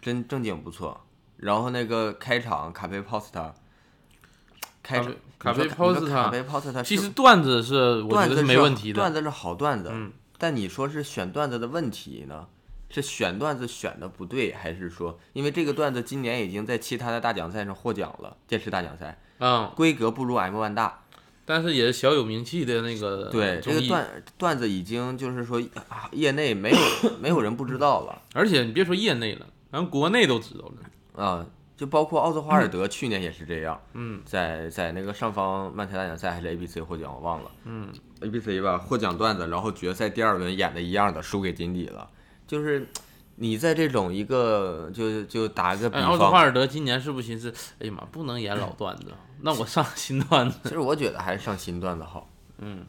[0.00, 1.04] 真正经不错。
[1.36, 3.52] 然后那个开场卡佩 Posta，
[4.84, 8.94] 开场卡佩你说卡佩你说卡 Posta 佩 Posta 其实段子是我觉得是没问题的。
[8.94, 12.46] 段子是好段子，嗯但你说是选段子的问题呢？
[12.92, 21.04] 是选段子选的不对，还是说因为这个段子今年已经在其他的大奖赛上获奖了，电视大奖赛嗯，规格不如 M one 大，
[21.44, 26.78] 但是也是小有名气的那个对这，个段段子已经就是说啊业内没有
[27.20, 31.24] 没有人不知道了而且你别说业内了，咱国内都知道了。
[31.24, 31.46] 啊，
[31.80, 37.90] 就包括奥兹华尔德去年也是这样，嗯，在在那个上方漫才大奖赛还是 ABC 获奖我忘了，嗯
[38.20, 42.10] ，ABC 吧获奖段子，然后决赛第二轮演的一样的输给金底了，
[42.46, 42.86] 就是
[43.36, 49.06] 你在这种一个就就打个比哎，奥兹方，华尔德今年是不是寻思，哎呀妈，不能演老段子，
[49.40, 50.58] 那我上新段子。
[50.68, 52.84] 其实我觉得还是上新段子好，嗯，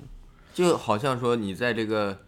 [0.53, 2.19] 就好像说你在这个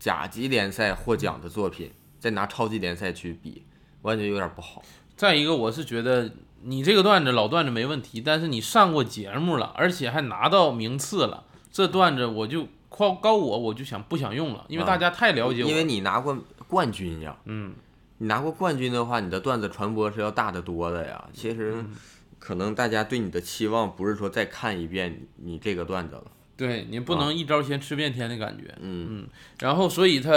[0.00, 3.64] 甲级联赛获奖的作品，再拿超级联赛去比，
[4.02, 4.82] 我感觉有点不好。
[5.16, 6.30] 再一个，我是觉得
[6.62, 15.68] 你这个段子老段子没问题，但是你上过节目了，而且还拿到名次了，这段子我就夸高我我就想不想用了，因为啊大家太了解我。
[15.68, 16.36] 因为你拿过
[16.68, 17.74] 冠军呀，嗯，
[18.18, 21.24] 你拿过冠军的话，你的段子传播是要大得多的呀。
[21.32, 21.94] 其实，嗯。
[22.36, 26.24] 可能大家对你的期望不是说再看一遍你这个段子了，
[26.58, 28.64] 对你不能一招先吃遍天的感觉。
[28.80, 29.06] 嗯。
[29.10, 29.28] 嗯，
[29.60, 30.30] 然后，所以他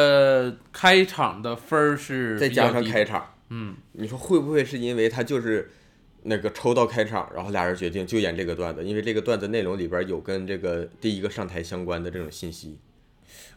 [0.72, 5.72] 开场的分儿是再加上开场，嗯，你说会不会是因为他就是
[6.24, 12.78] 那个抽到开场，然后俩人决定就演这个段子，因为这个段子内容里边有跟这个第一个上台相关的这种信息。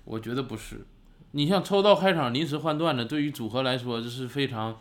[0.05, 0.87] 我觉得不是。
[1.33, 4.81] 你像抽到开场临时换段子，对于组合来说这是非常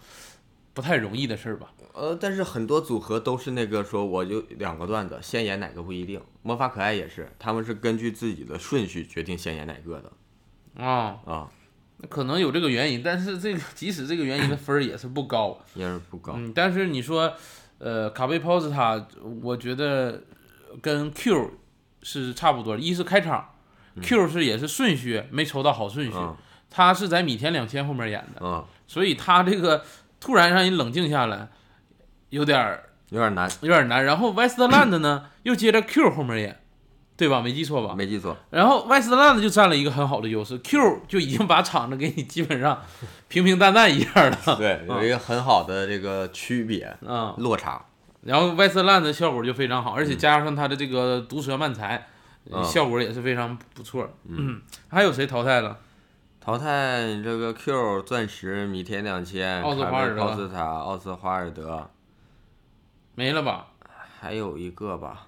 [0.74, 1.74] 不太容易的事儿吧？
[1.94, 6.22] 呃，但是很多组合都是那个说我就两个段子，先演哪个不一定。
[6.42, 11.52] 魔法可爱也是，他们是根据自己的顺序决定先演哪个的啊、啊，那
[12.08, 15.60] 可能有这个原因，但是这个 即使这个原因的分儿也是不高。
[15.76, 16.34] 也是不高。
[16.38, 17.34] 嗯，但是你说，
[17.80, 19.06] 呃，卡贝 POS 他，
[19.42, 20.22] 我觉得
[20.82, 21.52] 跟 Q
[22.04, 23.50] 是差不多，一是开场、
[24.02, 26.36] q 是也是顺序没抽到好顺序，嗯
[26.72, 29.84] 他是在米田两千后面演的，嗯，所以他这个
[30.20, 31.48] 突然让人冷静下来，
[32.30, 34.06] 有点儿有点难，有点儿难。
[34.06, 36.59] 然后 Westland 呢又接着 Q 后面演，
[37.20, 37.42] 对吧？
[37.42, 37.94] 没记错吧？
[37.94, 38.34] 没记错。
[38.50, 42.82] 然后 Westland 就占了一个很好的优势，Q 就已经把场子给你基本上
[43.28, 44.56] 平平淡淡一样了。
[44.56, 47.84] 对，有一个很好的这个区别啊、落差。
[48.22, 52.08] 然后 Westland 的效果就非常好，而且加上他的这个毒蛇慢才，
[52.50, 54.10] 呃嗯效果也是非常不错。
[54.26, 55.78] 嗯，还有谁淘汰了？
[56.40, 61.90] 淘汰这个 Q 钻石米田两千，奥斯华尔德奥斯塔奥斯华尔德，
[63.16, 63.68] 没了吧？
[64.22, 65.28] 还有一个吧，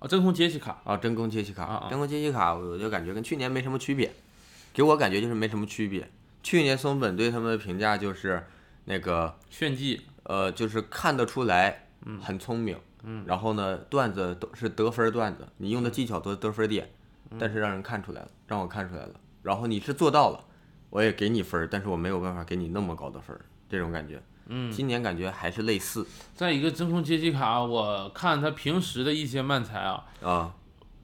[0.00, 1.86] 啊，真空杰西卡，啊，真空杰西卡，啊啊。
[1.88, 4.10] 真空杰西卡，我就感觉跟去年没什么区别，
[4.72, 6.10] 给我感觉就是没什么区别。
[6.42, 8.42] 去年松本对他们的评价就是
[8.86, 11.86] 那个炫技，呃，就是看得出来，
[12.22, 16.90] 很聪明，嗯，然后呢，段子都是得分段子，你用的技巧都是得分点，
[17.38, 20.42] 但是让人看出来了，让我看出来了，然后你是做到了，
[20.88, 30.54] 我也给你分，但是我没有办法给你那么高的分，这种感觉，嗯，今年感觉还是类似再一个真空杰西卡，我看他平时的一些漫才啊，啊。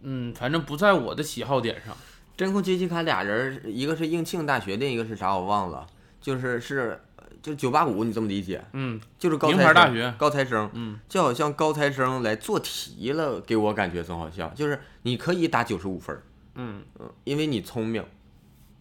[0.02, 1.96] 嗯，反正不在我的喜好点上。
[2.36, 5.86] 真空杰西卡俩人，一个是应庆大学，另一个是啥我忘了，
[6.20, 7.00] 就是是
[7.42, 8.62] 就九八五，你这么理解？
[8.74, 16.20] 嗯，就是高名材生牌大学高材生，嗯，就好像高材生来做题了，给我感觉总好像，就是你可以打九十五分
[16.56, 16.82] 嗯，
[17.24, 18.04] 因为你聪明，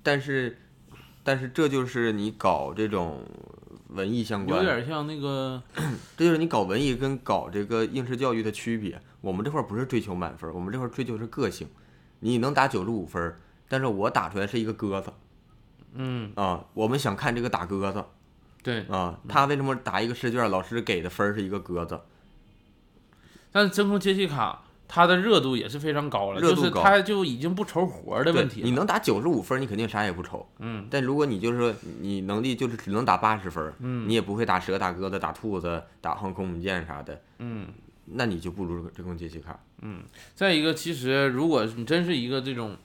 [0.03, 0.59] 但是
[1.23, 3.23] 但是这就是你搞这种
[3.95, 5.61] 文艺相关有，点像那个，
[6.15, 9.01] 这就是你搞文艺跟搞这个应试教育的区别。
[9.21, 11.67] 我们这块儿不是追求满分，我们这块儿追求是个性。
[12.19, 13.35] 你能打九十五分，
[13.67, 15.11] 但是我打出来是一个鸽子
[15.93, 18.03] 嗯，啊，我们想看这个打鸽子
[18.61, 18.81] 对。
[18.83, 21.99] 啊，他为什么答一个试卷，老师给的分是一个鸽子？
[23.51, 30.47] 但是真空接气卡它的热度也是非常高了，热度高就是它就已经不愁活儿的问题你能打九十五分儿，你肯定啥也不愁。
[30.59, 34.07] 嗯，但如果你就是说你能力就是只能打八十分儿，嗯。
[34.07, 37.67] 你也不会打蛇、打鸽子、打兔子、打航空母舰啥的，嗯，
[38.05, 39.59] 那你就不如这空杰西卡。
[39.81, 40.03] 嗯。
[40.35, 42.77] 再一个，其实如果你真是一个这种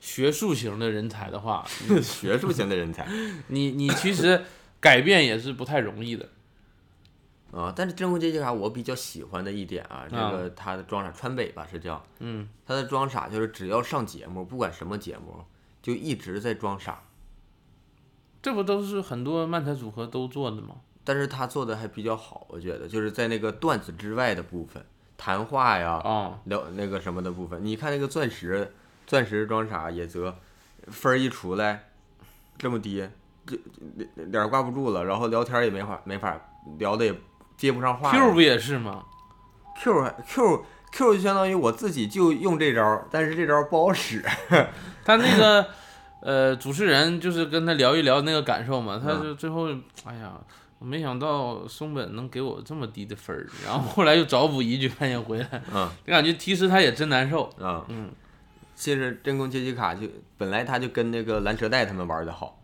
[0.00, 1.66] 学术型的人才的话，
[2.02, 3.06] 学术型的人才。
[3.48, 4.42] 你你其实
[4.80, 6.28] 改变也是不太容易的。
[7.52, 15.44] 啊，但是真空阶级卡我比较喜欢的一点啊，这啊个他的装傻川北吧是叫，嗯，他的装傻就是只要上节目，不管什么节目，
[15.82, 17.02] 就一直在装傻。
[18.40, 20.76] 这不都是很多漫才组合都做的吗？
[21.04, 24.84] 但是他做的还比较好，我觉得就是在那个段子之外的部分，
[25.16, 28.72] 谈话呀，啊、聊那个什么的部分，你看那个钻石，
[29.06, 30.36] 钻石装傻也则
[30.86, 31.90] 分儿一出来
[32.56, 33.08] 这么低，
[33.46, 33.58] 就
[33.96, 36.40] 脸脸挂不住了，然后聊天也没法没法
[36.78, 37.12] 聊的也
[37.62, 39.04] 接不上话 Q 不也是吗
[39.80, 39.92] ？Q
[40.26, 44.20] Q Q 就相当于我自己就用这招，但是这招不好使。
[45.06, 45.64] 他那个
[46.22, 49.68] 呃，主持人就是跟他聊一聊那个感受嘛，他嗯就最后，
[50.04, 50.32] 哎呀，
[50.80, 57.44] 我没想到松本能给我这么低的分儿，然后后来又找补一句半夜回来，嗯就感觉其实他也真难受。
[57.60, 58.10] 啊，嗯，
[58.74, 62.60] 其实真空杰西卡就本来他就跟那个蓝车带他们玩的好，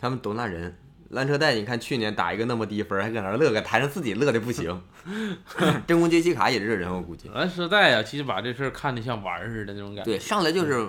[0.00, 0.76] 他们都那人。
[1.10, 4.82] 蓝车带，你看去年打一个那么低分，还搁那乐，搁台上自己乐的不行。
[5.86, 7.30] 真空杰西卡也是这人，我估计。
[7.34, 10.10] 蓝车带啊，其实把这事儿看得像玩儿似的那种感觉。
[10.10, 10.88] 对，上来就是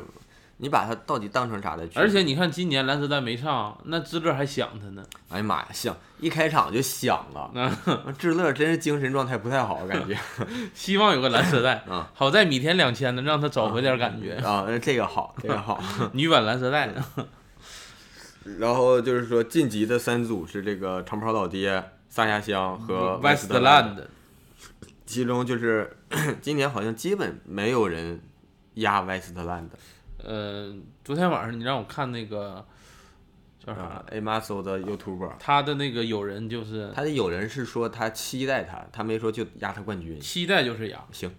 [0.57, 1.99] 你把他到底当成啥的去？
[1.99, 5.03] 而且你看今年蓝车带没上，那知乐还想他呢。
[5.29, 10.17] 哎呀妈呀，想一开场就想了，那， 智乐真是精神状态不太好，感觉
[10.73, 12.09] 希望有个蓝车带啊。
[12.15, 14.33] 好在米田两千呢，让他找回点感觉。
[14.37, 15.79] 啊，这个好，这个好。
[16.13, 16.89] 女版蓝时代，
[18.59, 24.05] 然后就是说晋级的三组是这个长跑老爹、萨亚香和 Westland，
[25.05, 25.97] 其中就是
[26.41, 28.21] 今年好像基本没有人
[28.75, 29.69] 压 Westland
[30.23, 32.65] 呃，昨天晚上你让我看那个
[33.63, 40.19] 叫啥啊，A Muscle 的 YouTuber，他的那个友人就是他的有人是说他期待他，他没说就压他冠军。
[40.19, 41.31] 期待就是压，行，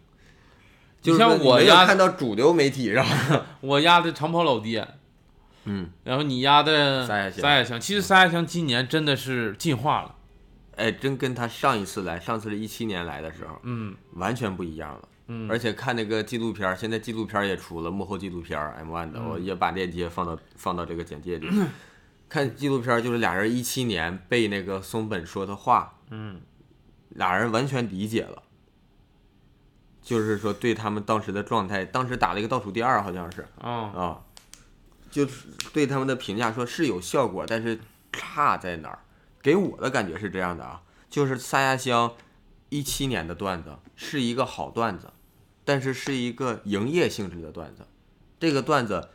[1.00, 3.04] 就像我压看到主流媒体上，
[3.60, 4.86] 我压的长跑老爹，
[5.70, 10.14] 嗯，然后你压的三亚香撒亚香，其实三亚香今年真的是进化了，
[10.76, 13.94] 哎，真跟他上一次来，上次是一七年来的时候，嗯。
[14.14, 15.09] 完全不一样了。
[15.26, 19.28] 嗯，而且看那个纪录片儿，现在纪录片儿也出了，幕后纪录片 M One 的，嗯。
[19.28, 21.46] 我也把链接放到放到这个简介里。
[22.31, 26.40] 看纪录片儿就是俩人一七年被那个松本说的话，嗯，
[27.11, 28.42] 俩人完全理解了，
[30.02, 33.46] 就是说对他们当时的状态，当时打了一个倒数第二，好像是。
[33.61, 34.20] 啊，啊，
[35.10, 37.80] 就是对他们的评价说是有效果，但是
[38.12, 38.98] 差在哪儿？
[39.40, 42.12] 给我的感觉是这样的啊，就是撒亚香
[42.68, 45.10] 一七年的段子是一个好段子，
[45.64, 47.86] 但是是一个营业性质的段子，
[48.40, 49.08] 这个段子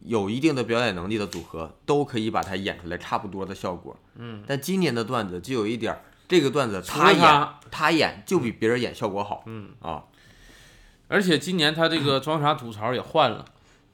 [0.00, 3.98] 有一定的表演能力的组合都可以把它演出来差不多的效果。
[4.14, 9.42] 嗯，但今年的段子就有一点儿，这个段子他演他，他演就比别人演效果好。
[9.46, 10.04] 嗯啊，
[11.08, 13.44] 而且今年他这个装傻吐槽也换了，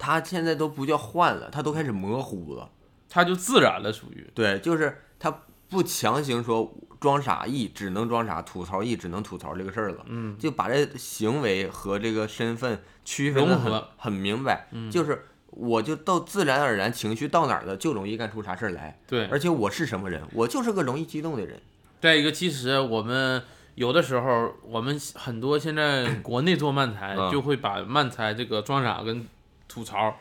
[0.00, 2.70] 他现在都不叫换了，他都开始模糊了。
[3.08, 14.68] 他就自然了，属于对，就是他不强行说装傻意只能装傻，吐槽意只能吐槽这个事儿了，嗯，就把这行为和这个身份区分的很很明白。
[14.70, 19.00] 嗯就是我就到自然而然情绪到哪儿了，就容易干出啥事儿来。
[19.08, 20.22] 对，而且我是什么人？
[20.32, 21.60] 我就是个容易激动的人。
[22.00, 23.42] 再一个，其实我们
[23.74, 29.26] 有的时候，我们很多现在国内做漫才，嗯就会把漫才这个装傻跟
[29.70, 30.16] 吐槽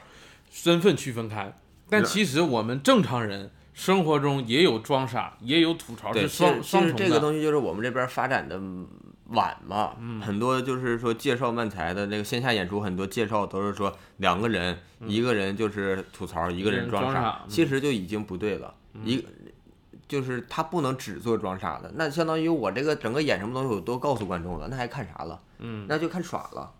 [0.51, 1.51] 身份区分开。
[1.89, 7.05] 但其实我们正常人生活中也有装傻，也有吐槽，对，是双其实其实双重的。
[7.05, 8.61] 这个东西就是我们这边发展的
[9.29, 14.77] 晚嘛，嗯很多就是说介绍漫才的那个线下演出，很多介绍都是说两个人，
[15.07, 18.73] 一个人就是吐槽，一个人装傻傻，嗯其实就已经不对了。
[19.03, 19.25] 一
[20.07, 25.39] 就是他不能只做装傻的，那相当于我这个整个演什么东西我都告诉观众了，那还看啥了？
[25.59, 26.71] 嗯，那就看耍了。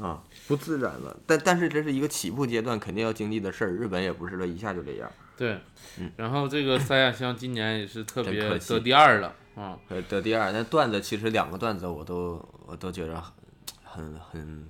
[0.00, 3.72] 啊，不自然了，但但是这是一个起步阶段，肯定要经历的事儿。
[3.72, 5.10] 日本也不是说一下就这样。
[5.36, 5.58] 对
[5.98, 6.10] 嗯。
[6.16, 9.78] 然后这个三亚香今年也是特别可惜得第二了啊。
[9.88, 13.22] 呃，得第二，那段子其实两个段子我都我都觉得
[13.82, 14.68] 很很很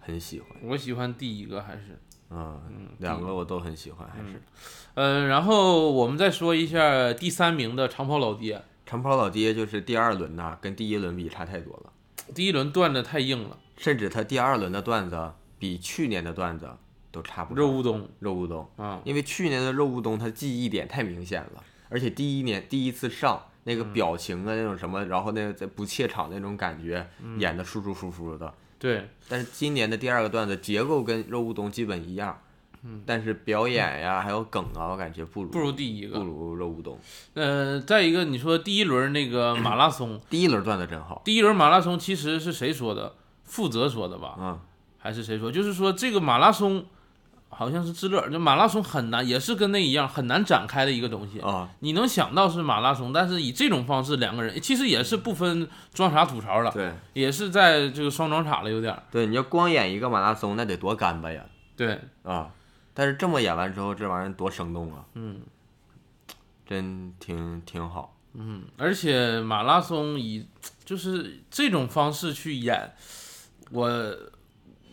[0.00, 1.98] 很喜欢，我喜欢第一个还是。
[2.30, 2.60] 嗯，
[2.98, 4.38] 两个我都很喜欢，还是
[4.96, 11.92] 嗯，然后我们再说一下第三名的长跑老爹，长跑老爹就是第二轮呐，跟第一轮比差太多了，
[12.34, 16.68] 第一轮段子太硬了，甚至他第二轮的段子比去年的段子
[17.10, 17.64] 都差不多。
[17.64, 27.08] 肉乌冬肉乌冬，嗯，因为去年的肉乌冬他记忆点太明显了，而且第一年第一次上那个表情啊那种什么，然后那个在不怯场那种感觉，
[27.38, 28.52] 演的舒舒服服的。
[28.78, 32.40] 对，但是今年的第二个段子结构跟肉乌冬基本一样，
[32.84, 36.24] 嗯但是表演呀还有梗啊，我感觉不如不如第一个不。
[36.24, 36.96] 如肉乌冬。
[37.34, 43.14] 呃，再一个，你说第一轮那个马拉松，第一轮段子真好，第一轮马拉松其实是谁说的？
[43.48, 44.36] 负责说的吧？
[44.38, 44.60] 嗯，
[44.98, 45.50] 还是谁说？
[45.50, 46.84] 就是说这个马拉松
[47.48, 51.40] 好像是知乐，就马拉松很难，也是跟那一样很难展开的一个东西。
[51.40, 59.02] 啊，你能想到是马拉松，但是以这种方式两个人其实也是不分装啥吐槽了，对也是在这个双装傻了有点儿。
[59.10, 61.44] 对，你要光演一个马拉松，那得多干巴呀
[61.76, 62.50] 对，啊！
[62.92, 65.40] 但是这么演完之后，这玩意儿多生动啊，嗯
[66.66, 68.14] 真挺挺好。
[68.34, 70.46] 嗯，而且马拉松以
[70.84, 72.92] 就是这种方式去演，
[73.70, 74.16] 我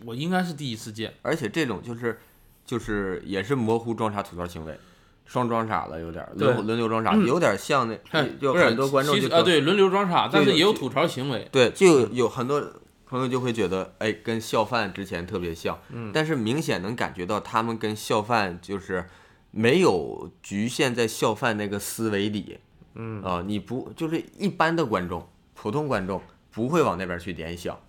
[0.05, 1.13] 我应该是第一次见。
[1.21, 2.19] 而且这种就是
[2.65, 4.77] 就是也是模糊装傻吐槽行为，
[5.25, 11.47] 双装傻了有点儿轮轮流装傻，嗯有点像那看不是就很多观众就其实啊，对轮流装傻，但是也有吐槽行为。
[11.51, 12.61] 对，就有很多
[13.05, 19.05] 朋友就会觉得，哎，跟笑范之前特别像，嗯但是明显能感觉到他们跟笑范就是
[19.51, 22.57] 没有局限在笑范那个思维里，
[22.95, 26.21] 嗯啊、你不就是一般的观众，普通观众
[26.51, 27.79] 不会往那边去联想，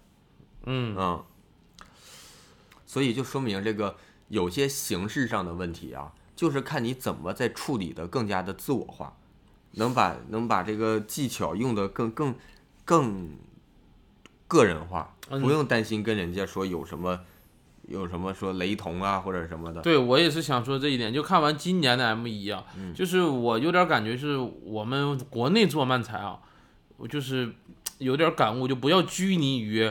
[0.67, 1.25] 嗯嗯，
[2.85, 3.97] 所以就说明这个
[4.29, 9.17] 有些形式上的问题啊，就是看你怎么在处理的更加的自我化，
[9.73, 12.35] 能把能把这个技巧用的更更
[12.85, 13.31] 更
[14.49, 17.21] 个人化，嗯不用担心跟人家说有什么
[17.89, 19.81] 有什么说雷同啊或者什么的。
[19.83, 21.13] 对我也是想说这一点。
[21.13, 26.41] 就看完今年的 M 一啊，嗯就是我有点感觉是我们国内做漫才啊，
[26.97, 27.55] 我就是
[27.99, 29.91] 有点感悟，就不要拘泥于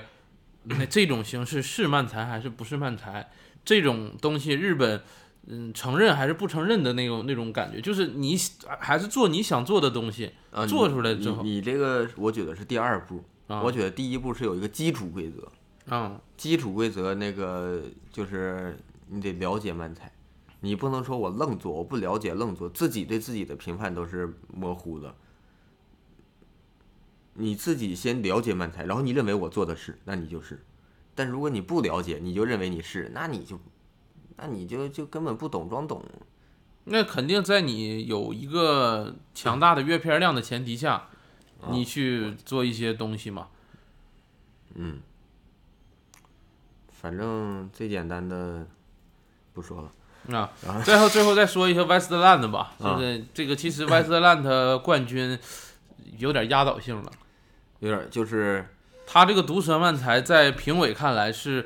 [0.65, 3.29] 那这种形式是漫才还是不是漫才
[3.63, 5.01] 这种东西，日本。
[5.47, 8.35] 嗯，承认还是不承认的那种那种感觉，就是你
[8.79, 13.61] 还是做你想做的东西啊，做出来之后你你这个我觉得是第二步，啊。
[13.61, 17.79] 我觉得第一步是有一个基础规则，啊，基础规则那个
[18.11, 18.75] 就是
[19.07, 20.11] 你得了解漫才，
[20.61, 25.13] 你不能说我愣做，我不了解愣做，自己对自己的评判都是模糊的。
[27.37, 30.55] 你自己先了解漫才，然后你认为我做的是，那你就是；
[31.13, 33.59] 但如果你不了解，你就认为你是，那你就，
[34.37, 36.03] 那你就就根本不懂装懂。
[36.85, 41.09] 那肯定在你有一个强大的阅片量的前提下，
[41.69, 43.47] 你去做一些东西嘛。
[44.75, 45.01] 嗯，
[46.89, 48.65] 反正最简单的
[49.53, 49.91] 不说了。
[50.37, 55.37] 啊然后，最后最后再说一下 Westland 吧，就啊是这个其实 Westland 冠军
[56.17, 57.11] 有点压倒性了。
[57.85, 58.67] 有点就是
[59.05, 61.65] 他这个毒舌漫才在评委看来是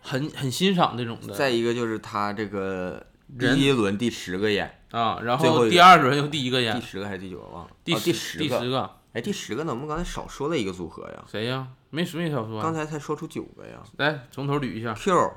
[0.00, 3.04] 很很欣赏这种的再一个就是他这个
[3.38, 7.70] 第一轮第十个演，啊，然后第二轮又第一个第，十个还是第九个忘了？
[7.84, 9.72] 第十哦第十个，第十个哎，第十个呢？
[9.72, 11.66] 我们刚才少说了一个组合呀，谁呀？
[11.90, 13.82] 没没少说刚啊，才才说出九个呀。
[13.96, 14.94] 来从头捋一下。
[14.94, 15.32] Q，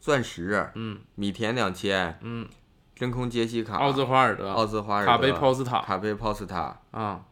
[0.00, 2.48] 钻石，嗯米田两千，嗯，
[2.94, 7.24] 真空杰西卡，奥兹华尔德、奥兹华尔德，卡贝泡斯塔卡贝泡斯塔，啊，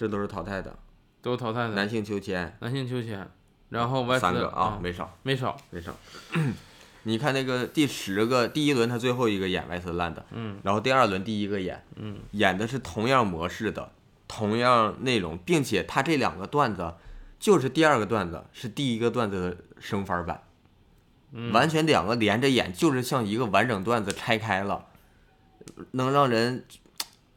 [0.00, 0.74] 这都是淘汰的。
[1.20, 1.74] 都淘汰的。
[1.74, 3.30] 男性秋千男性秋千，
[3.68, 5.94] 然后 West 三个啊，啊没少没少，没少。
[7.02, 13.92] 你看那个第十个，第一轮他最后一个演外斯烂的，嗯，然后第二轮第一个演，嗯，演的是同样模式的，
[14.26, 16.94] 同样内容，并且他这两个段子
[17.38, 20.42] 就是第二个段子是第一个段子的升番版，
[21.32, 24.86] 嗯完全两个连着演，就是像一个完整段子拆开了，
[25.90, 26.64] 能让人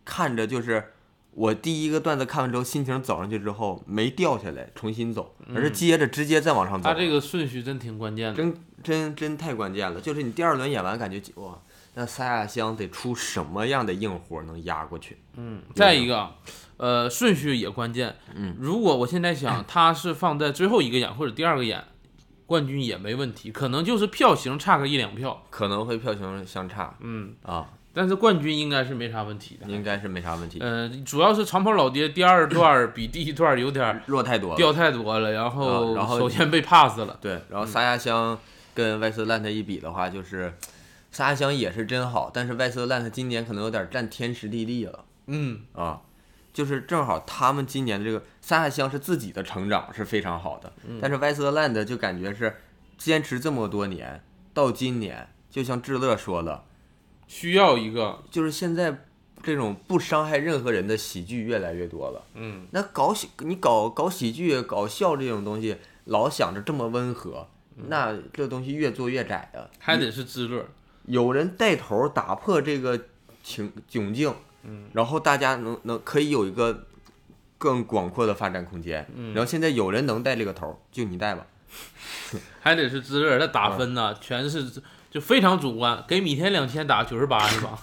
[0.06, 0.94] 看着就是
[1.36, 6.90] 我第一个段子看完之后，心情走上去之后没掉下来重新走，而是接着直接再往上走。
[6.90, 8.36] 他这个顺序真挺关键的。
[8.36, 11.58] 真真真太关键了，就是你第二轮演完，感觉哇，
[11.96, 15.18] 那撒亚香得出什么样的硬活能压过去？
[15.36, 16.36] 嗯，再一个啊，
[16.78, 18.16] 呃，顺序也关键。
[18.36, 21.84] 嗯，如果我现在想他是放在最后一个演或者第二个演，
[22.46, 25.44] 冠军也没问题，可能就是票型差个一两票。
[25.50, 29.68] 可能会票型相差嗯，啊，但是冠军应该是没啥问题的。
[29.68, 34.58] 应该是没啥问题，呃，主要是长跑老爹第二段比第一段有点弱太多了。
[34.58, 37.18] 掉太多了，然后啊然后首先被 pass 了。
[37.22, 38.38] 对，然后撒亚香
[38.74, 40.54] 跟外瑟兰特一比的话，就是
[41.12, 46.02] 撒亚香也是真好，但是外瑟兰特今年可能有点占天时地利了嗯，啊，
[46.52, 52.56] 就是正好他们今年的这个撒亚香是自己的成长是非常好的，但是外瑟兰特就感觉是
[52.98, 54.24] 坚持这么多年，
[54.54, 56.64] 到今年就像志乐说了，
[57.34, 59.06] 需要一个就是现在
[59.42, 62.24] 这种不伤害任何人的喜剧越来越多了。
[62.36, 67.48] 嗯，那搞喜你搞搞喜剧、搞笑这种东西，老想着这么温和，
[67.88, 69.68] 那这东西越做越窄的。
[69.80, 70.64] 还得是知乐。
[71.08, 73.08] 有人带头打破这个
[73.44, 74.32] 情窘境，
[74.62, 76.86] 嗯，然后大家能能可以有一个
[77.58, 79.06] 更广阔的发展空间。
[79.16, 81.48] 嗯然后现在有人能带这个头，就你带吧。
[82.62, 84.72] 还得是知乐，那打分呢，全是
[85.14, 87.78] 就非常主观，给米田两千打九十八是吧？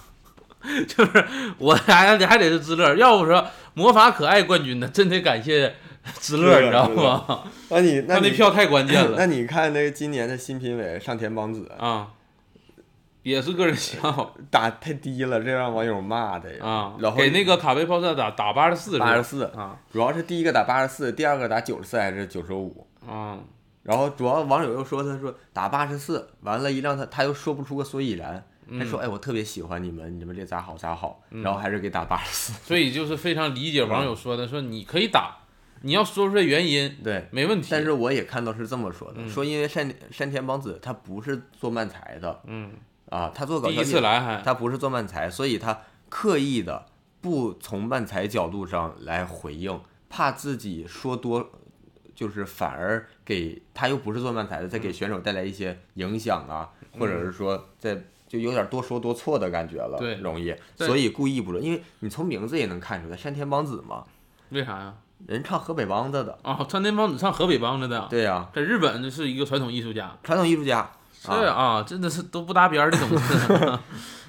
[0.87, 1.25] 就是
[1.57, 5.73] 我还得还得是知乐，要不说魔法可爱冠军呢，真得感谢
[6.19, 7.43] 知乐，你知道吗？
[7.69, 12.09] 那你那那票太关键了 那了你看那个今年的新评委上田邦子啊，
[13.23, 16.65] 也是个人喜好打太低了，这让网友骂的呀。
[16.65, 22.85] 啊，然后给那个卡贝炮射打打八十四，八十四，啊主要是第一个打八十四，第二个打九十四还是九十五？
[23.07, 23.39] 啊，
[23.83, 28.43] 然后主要网友又说他说打八十四，完了，一让他他又说不出个所以然，
[28.79, 32.53] 他说哎我特别喜欢你们，你们这咋好咋好，然后还是给打八十四。
[32.63, 35.37] 所以就是非常理解网友说的，说你可以打，
[35.81, 39.27] 你要说出来原因对，没问题，但是我也看到是这么说的，嗯。
[39.29, 42.71] 说因为山山田邦子他不是做漫才的嗯，
[43.09, 44.41] 啊，他做搞笑第一次来还。
[44.43, 46.85] 他不是做漫才，所以他刻意的
[47.19, 51.49] 不从漫才角度上来回应，怕自己说多，
[52.13, 56.67] 就是反而给他又不是做漫才的，再给选手带来一些影响啊，
[56.99, 64.03] 或者是说在就有点多说多错的感觉了，对容易，所以故意不说，因为你从名字也能看出来，山田邦子嘛，
[64.49, 64.93] 为啥呀？
[65.27, 70.13] 人唱河北梆子的，啊，山田邦子唱河北梆子的，对呀、在日本是一个传统艺术家。
[70.23, 73.23] 传统艺术家，是啊，真的是都不搭边儿的东西。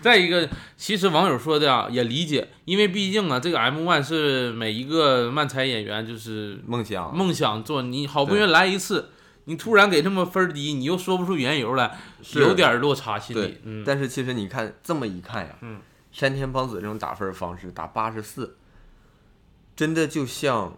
[0.03, 9.11] 再一个，其实网友说的啊也理解，因为毕竟啊，这个 M One 是每一个漫才演员就是梦想，梦想做，你好不容易来一次，
[9.44, 11.96] 你突然给这么分低，你又说不出缘由来，
[12.34, 13.59] 有点落差心理。
[13.62, 15.80] 嗯，但是其实你看这么一看呀，嗯，
[16.11, 18.57] 山田邦子这种打分方式打八十四，
[19.76, 20.76] 真的就像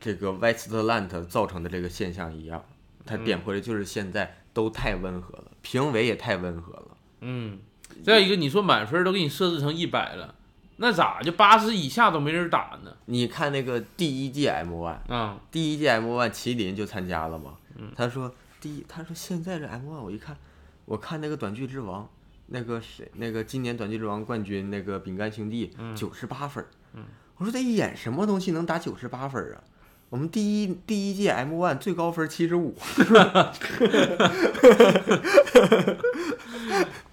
[0.00, 2.64] 这个 Westland 造成的这个现象一样，
[3.04, 3.24] 它嗯。
[3.24, 6.88] 点破的就是现在都太温和了，评委也太温和了。
[7.20, 7.58] 嗯，
[8.04, 10.34] 再一个，你说满分都给你设置成一百了，
[10.76, 12.96] 那咋就八十以下都没人打呢？
[13.06, 17.56] 你看那个第一届 M One，啊，第一届 M One 麒麟就参加了嘛，
[17.96, 20.36] 他说第一，他说现在这 M One 我一看，
[20.84, 22.08] 我看那个短剧之王。
[22.54, 26.62] 那个谁，那个今年短剧之王冠军那个饼干兄弟九十八分
[26.92, 27.02] 嗯，
[27.38, 29.64] 我说他演什么东西能打九十八分儿啊？
[30.12, 32.76] 我们第一第一届 M One 最高分七十五，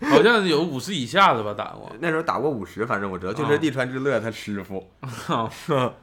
[0.01, 1.89] 好像有五十以下的吧打过。
[2.01, 4.85] 那时候打过五十，反正我知道，就啊是地川之乐他师傅。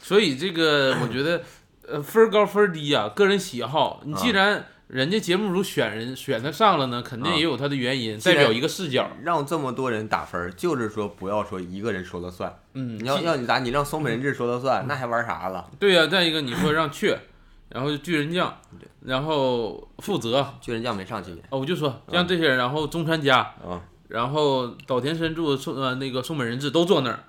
[0.00, 1.42] 所以这个我觉得，
[1.86, 4.00] 呃，分儿高分儿低啊，个人喜好。
[4.06, 9.10] 你既然人家节目组选人选他上了呢，肯定也有他的原因，代表一个视角。
[9.22, 12.58] 让这么多人打分，就是说不要说一个人说了算。
[12.72, 15.70] 嗯，你要既要你打，你让松本人志说了算，那还玩啥了？
[15.78, 17.20] 对呀、再一个你说让雀，
[17.68, 18.58] 然后巨人将，
[19.02, 23.78] 然后负责，巨人将没上今年哦，我就说像这些人，然后中川家，嗯，
[24.08, 27.24] 然后岛田伸助、松呃那个松本人志都坐那儿，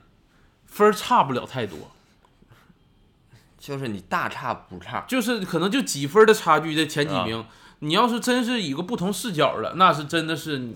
[0.66, 1.78] 分差不了太多，
[3.60, 5.06] 就是你大差不差。
[5.08, 7.46] 就是可能就几分的差距在前几名。
[7.82, 10.70] 你要是真是一个不同视角了，那是真的是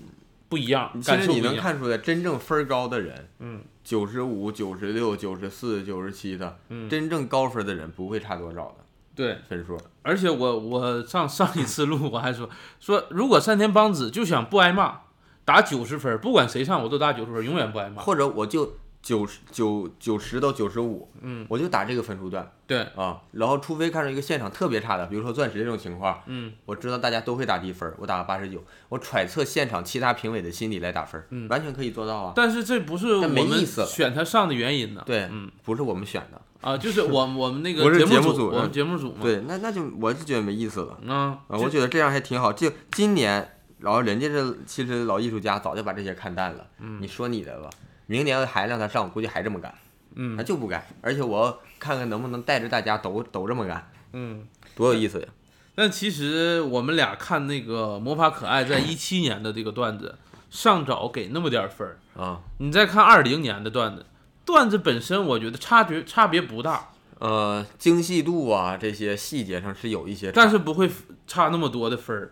[0.48, 1.42] 不一样，其实你。
[1.42, 8.76] 能看出来，真正分高的人，嗯，九十五、九十六、九十四、九十七的，嗯真正高分的人不会差多少的
[9.16, 9.78] 对，分数。
[10.02, 15.02] 而且我我上上一次录我还说说，如果山田邦子就想不挨骂，
[15.44, 18.02] 打九十分，不管谁上我都打九十分，永远不挨骂。
[18.02, 23.22] 或者我就九十九九十到九十五，嗯，我就打这个分数段对，啊。
[23.34, 32.32] 然后除非看到一个现场特别差的，比如说钻石这种情况，嗯，我知道大家都会打低分，我打个八十九，我揣测现场其他评委的心理来打分，嗯完全可以做到啊。
[32.34, 35.04] 但是这不是我但没们意思选他上的原因呢。
[35.06, 39.18] 对，嗯不是我们选的，啊，就是我我们那 不是个节目组我们节目组嘛。
[39.22, 41.58] 对，那那就我是觉得没意思了啊，啊。
[41.58, 47.70] 我觉得这样还挺好，就今年，然后人家这其实老艺术家早就把这些看淡了，嗯你说你的吧，
[48.14, 49.74] 明年还让他上，我估计还这么干。
[50.16, 54.48] 嗯他就不干，而且我看看能不能带着大家都都这么干，嗯。
[54.76, 55.28] 多有意思呀！
[55.74, 60.16] 但其实我们俩看那个魔法可爱在一七年的这个段子，
[60.52, 64.06] 上早给那么点儿分儿，啊，你再看二零年的段子，
[64.46, 70.88] 段子本身我觉得差别差别不大，呃，精细度啊这些细节上是有一些，但是不会
[71.26, 72.32] 差那么多的分儿。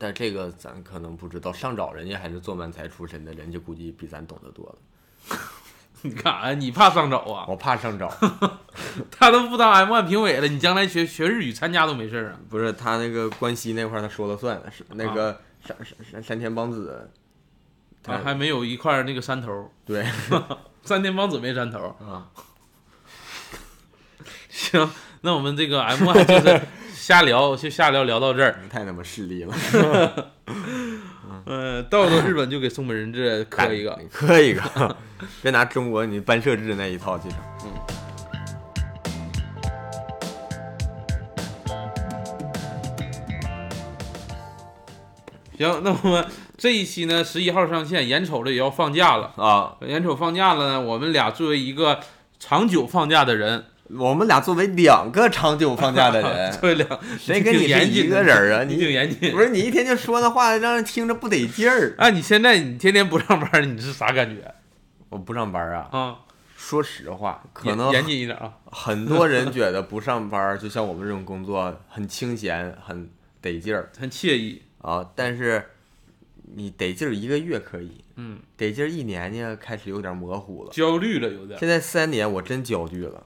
[0.00, 1.52] 但这个咱可能不知道。
[1.52, 4.76] 上找人家还是做漫才出身的，人家估计比咱懂得多了。
[6.02, 6.54] 你干啥呀？
[6.54, 7.44] 你怕上早啊？
[7.48, 8.08] 我怕上找，
[9.10, 12.38] 他都不当 M 1评委了，你将来学学日语参加都没事儿啊？
[12.48, 17.10] 不是他那个关西那块儿他说了算，是那个山山山山田邦子，
[18.02, 20.06] 他啊，还没有一块那个山头，对
[20.84, 21.78] 山田帮子没山头。
[22.00, 22.30] 啊，
[24.48, 24.88] 行，
[25.22, 26.60] 那我们这个 M 1就是
[26.94, 28.60] 瞎聊，就瞎聊聊到这儿。
[28.70, 29.54] 太他妈势利了，
[31.46, 33.98] 嗯，到了日本就给松本人质磕一个。
[34.12, 34.62] 磕一个，
[35.42, 37.38] 别拿中国你班设置那一套去整。
[45.58, 46.24] 行，那我们
[46.56, 49.32] 这一期呢，十一号上线，眼瞅着也要放假了。
[49.36, 51.98] 啊，眼瞅放假了呢，我们俩作为一个
[52.38, 58.64] 长久放假的人，我们俩作为两个长久放假的人， 作为两谁跟你是一个人啊？
[58.64, 59.40] 你挺严谨 不。
[59.40, 61.94] 是你一天就说那话，让人听着不得劲儿。
[61.98, 64.54] 哎，你现在你天天不上班，你是啥感觉
[65.08, 66.16] 我不上班啊，啊？
[66.56, 68.52] 说实话，可能严谨一点啊。
[68.70, 73.08] 很多人觉得不上班，就像我们这种工作很清闲、很
[73.40, 74.60] 得劲儿很惬意。
[74.82, 75.08] 啊。
[75.14, 75.64] 但是
[76.56, 80.70] 你得劲儿一个月可以，嗯，得劲儿一年呢，开始有点模糊了。
[80.72, 83.24] 焦虑了有点，现在三年，我真焦虑了，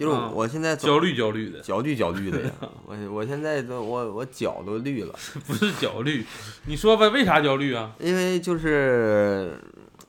[0.00, 2.50] 就是啊我现在焦虑焦虑的，焦虑焦虑的呀。
[2.86, 5.14] 我我现在都我我脚都绿了。
[5.46, 6.24] 不是焦虑。
[6.64, 7.92] 你说吧，为啥焦虑啊？
[7.98, 9.60] 因为就是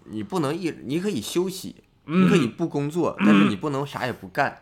[0.06, 1.76] 你不能一，你可以休息，
[2.06, 4.62] 你可以不工作，但是你不能啥也不干。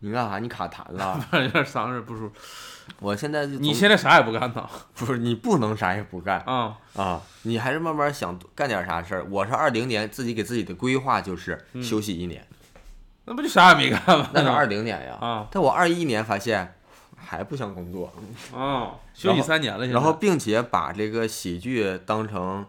[0.00, 0.38] 你干啥？
[0.38, 1.18] 你卡痰了？
[1.32, 2.34] 有点嗓子不舒服。
[3.00, 4.68] 我现在就你现在啥也不干呢？
[4.94, 9.26] 不是你不能啥也不干啊，啊，你还是慢慢想干点啥事儿。
[9.30, 12.46] 我是二零年自己给自己的规划就是休息一年，
[13.26, 14.30] 那不就啥也没干吗？
[14.32, 15.18] 那是二零年呀。
[15.20, 16.74] 啊但我二一年发现
[17.16, 18.12] 还不想工作，
[18.54, 22.64] 啊，休息三年了，然后并且把这个喜剧当成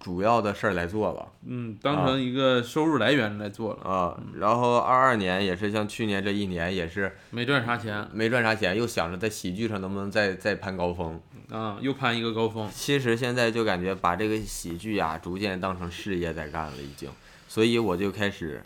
[0.00, 1.28] 主要的事儿来做了。
[1.46, 11.20] 嗯，当成一个收入来源来做了，啊，然后二二年也是像去年这一年也是没赚啥钱没赚啥钱，又想着在喜剧上能不能再再攀高峰。
[11.50, 12.70] 啊，又攀一个高峰。
[12.72, 17.10] 其实现在就感觉把这个喜剧呀、逐渐当成事业在干了，已经，
[17.48, 18.62] 所以我就开始，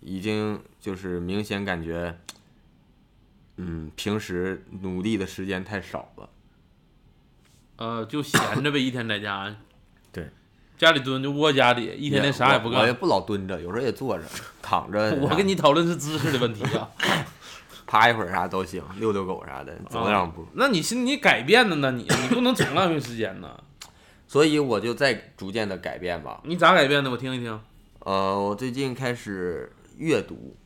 [0.00, 2.18] 已经就是明显感觉，
[3.56, 6.28] 嗯，平时努力的时间太少了。
[7.76, 9.54] 呃，就闲着呗，一天在家。
[10.12, 10.28] 对，
[10.76, 12.86] 家里蹲就窝家里，一天天啥也不干。
[12.86, 14.24] 也不老蹲着，有时候也坐着、
[14.60, 15.14] 躺着。
[15.20, 16.90] 我跟你讨论是姿势的问题啊。
[17.86, 20.46] 趴一会儿啥都行，遛遛狗啥的，走两步。
[20.54, 21.90] 那你是你改变的呢？
[21.90, 23.60] 你你不能总浪费时间呢。
[24.28, 26.40] 所以我就在逐渐的改变吧。
[26.44, 27.10] 你咋改变的？
[27.10, 27.60] 我听一听。
[28.00, 30.56] 呃，我最近开始阅读，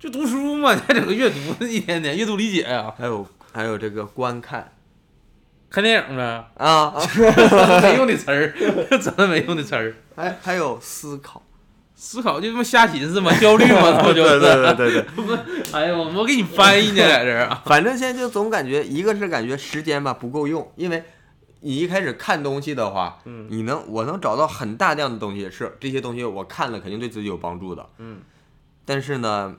[0.00, 4.72] 就读书嘛， 你还整个阅读，一天天阅读理解呀、还有还有这个观看
[5.70, 6.92] 看电影呗，啊，
[7.82, 8.52] 没用的词儿，
[9.00, 9.94] 真的没用的词儿。
[10.16, 11.40] 还还有思考。
[11.98, 14.38] 思考就他妈瞎寻思嘛，焦虑嘛，那 不就是？
[14.40, 15.06] 对对对，
[15.72, 17.62] 哎呀，我我给你翻译呢，在这儿啊。
[17.64, 21.02] 反正现在就总感觉，一个是感觉时间吧不够用，因为
[21.66, 28.20] 你一开始看东西的话，嗯你能我能找到很大量的东西，是这些东西我看了肯定对自己有帮助的，嗯，
[28.84, 29.56] 但是呢，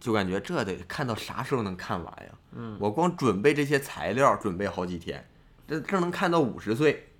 [0.00, 2.32] 就感觉这得看到啥时候能看完呀？
[2.56, 5.28] 嗯，我光准备这些材料准备好几天，
[5.68, 7.10] 这这能看到五十岁。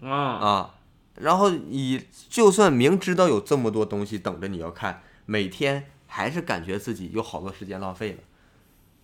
[0.00, 0.74] 啊，啊，
[1.16, 8.18] 然后你就算明知道有这么多东西等着你要看，每天还是感觉自己有好多时间浪费了。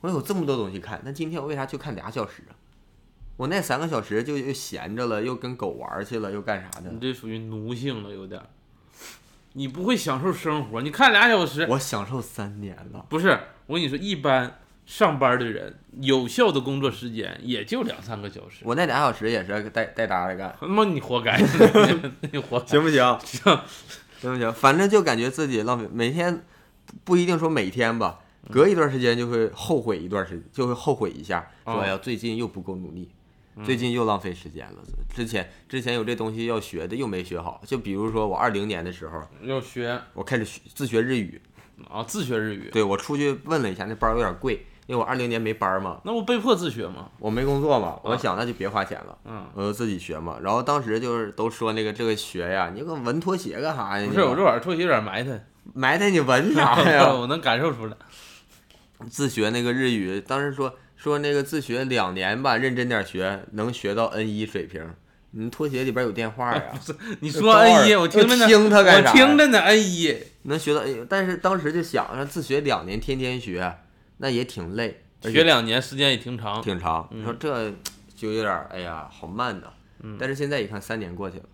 [0.01, 2.57] 我有这么多东西看，那今天我为啥就看俩小时啊？
[3.41, 7.01] 我那三个小时就又闲着了，又跟狗玩去了，又干啥的你？
[7.01, 8.47] 这属于奴性了，有点儿。
[9.55, 13.29] 你不会享受生活，你看俩小时，我享受三年了，不是
[13.65, 18.57] 我跟你说，一般上班的人有效的工作时间也就两三个小时。
[18.63, 21.41] 我那俩小时也是带带搭的干，他妈你活该，
[22.31, 22.67] 你活该。
[22.67, 23.01] 行不行？
[23.25, 23.59] 行，
[24.21, 24.53] 行不行？
[24.53, 26.45] 反正就感觉自己浪费，每天
[26.85, 28.19] 不不一定说每天吧，
[28.51, 33.09] 隔一段时间就会后悔一段时间，就会后悔一下，说呀，最近又不够努力，
[33.65, 34.79] 最近又浪费时间了。
[35.15, 41.41] 之前之前有这东西要学的又没学好，就比如说我二零年的时候，要学我开始学自学日语，
[41.91, 47.11] 啊，自学日语，对我出去问了一下，那班儿有点贵，因为我二零年没班儿嘛，那我被迫自学嘛？
[47.19, 49.19] 我没工作嘛，我啊想那就别花钱了。
[49.25, 54.07] 嗯，我就自己学嘛，然后当时就是都说那个这个学呀，你个闻拖鞋干啥呀？
[54.07, 55.45] 不是，我这玩意儿拖鞋有点埋汰，
[55.75, 57.13] 埋汰你闻啥呀？
[57.13, 57.97] 我能感受出来。
[59.09, 64.87] 自学那个日语，当时说说那个自学两年吧，认真点学，能学到 N 一水平。
[65.31, 66.79] 你拖鞋里边有电话呀，
[67.21, 70.81] 你说 N 一，我听着呢， 听他干啥我听着呢，N 一，能学到。
[70.81, 73.79] 哎但是当时就想着自学两年，天天学，
[74.19, 76.61] 那也挺累，学两年时间也挺长。
[76.61, 77.09] 挺长。
[77.13, 77.73] 嗯你说这
[78.15, 79.69] 就有点儿，哎呀，好慢呐。
[80.19, 81.45] 但是现在一看，三年过去了，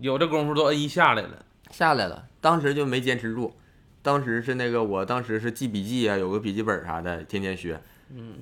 [0.00, 2.26] 有这功夫都 N 一下来了，下来了。
[2.40, 3.54] 当时就没坚持住，
[4.00, 7.78] 当时是那个我当时是记笔记啊，有个笔记本啥的，天天学。
[8.10, 8.36] 嗯，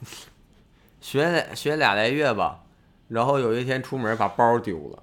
[1.00, 2.60] 学俩学俩来月吧，
[3.08, 5.02] 然后有一天出门把包丢了，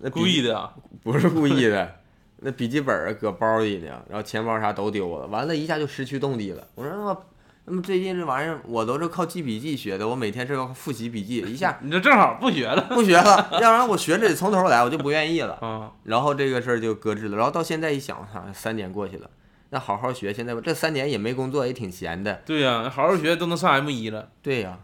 [0.00, 0.74] 那故意的啊。
[1.02, 2.00] 不是故意的，
[2.38, 6.66] 那笔记本搁包里呢，然后钱包啥都丢了，完了一下就失去动力了。
[6.74, 7.24] 我说那么
[7.64, 15.54] 那么最近这玩意儿我都是靠记笔记学的，我每天是要复习笔记，一下你这正好不学了不学了，要不然我学这得从头来，我就不愿意了。
[15.62, 15.92] 啊。
[16.04, 19.30] 然后这个事儿就搁置了，然后到现在一想，哈，三年过去了，
[19.70, 22.42] 那好好学，现在这三年也没工作，也挺闲的。
[22.46, 24.78] 对呀、好好学都能上 M 一了，对呀，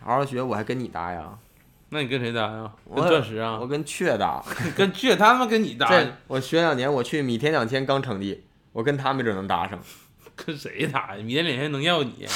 [0.00, 1.36] 好好学，我还跟你搭呀，
[1.88, 2.70] 那你跟谁搭呀？
[2.84, 3.66] 我跟钻石啊我？
[3.66, 4.44] 跟雀搭。
[4.76, 5.90] 跟雀他妈跟你搭，
[6.28, 9.78] 我学两年，我去米田两千刚成立，我跟他没准能搭上。
[10.36, 11.22] 跟谁搭呀？
[11.22, 12.26] 米田两千能要你？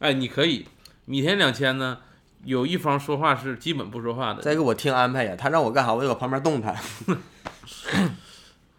[0.00, 0.66] 哎，你可以，
[1.04, 1.98] 米田两千呢，
[2.44, 6.74] 有一方说话是基本不说话的再给我听安排呀，他让我干啥，我就搁旁边动弹。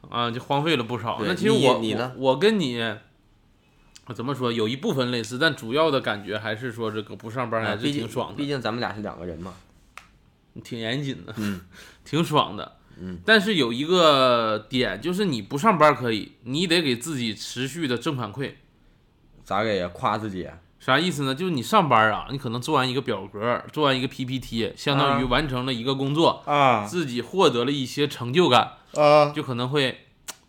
[0.10, 1.22] 啊，就荒废了不少。
[1.24, 2.84] 那其实我你你呢我我跟你
[4.14, 8.48] 怎么说，有一部分类似，但主要的感觉还是说这个不上班还是挺爽的毕。
[8.48, 9.54] 竟咱们俩是两个人嘛。
[10.64, 11.62] 挺严谨的，嗯，
[12.04, 12.78] 挺爽的。
[13.00, 18.54] 嗯，但是有一个点，就是你不上班可以，你得给自己持续的正反馈。
[19.46, 19.88] 咋给呀？
[19.94, 20.60] 夸自己呀？
[20.80, 21.36] 啥意思呢？
[21.36, 29.30] 就是你上班啊，你可能做完一个表格，做完一个 PPT，相当于完成了一个工作，啊自己获得了一些成就感，啊！
[29.32, 30.06] 就可能会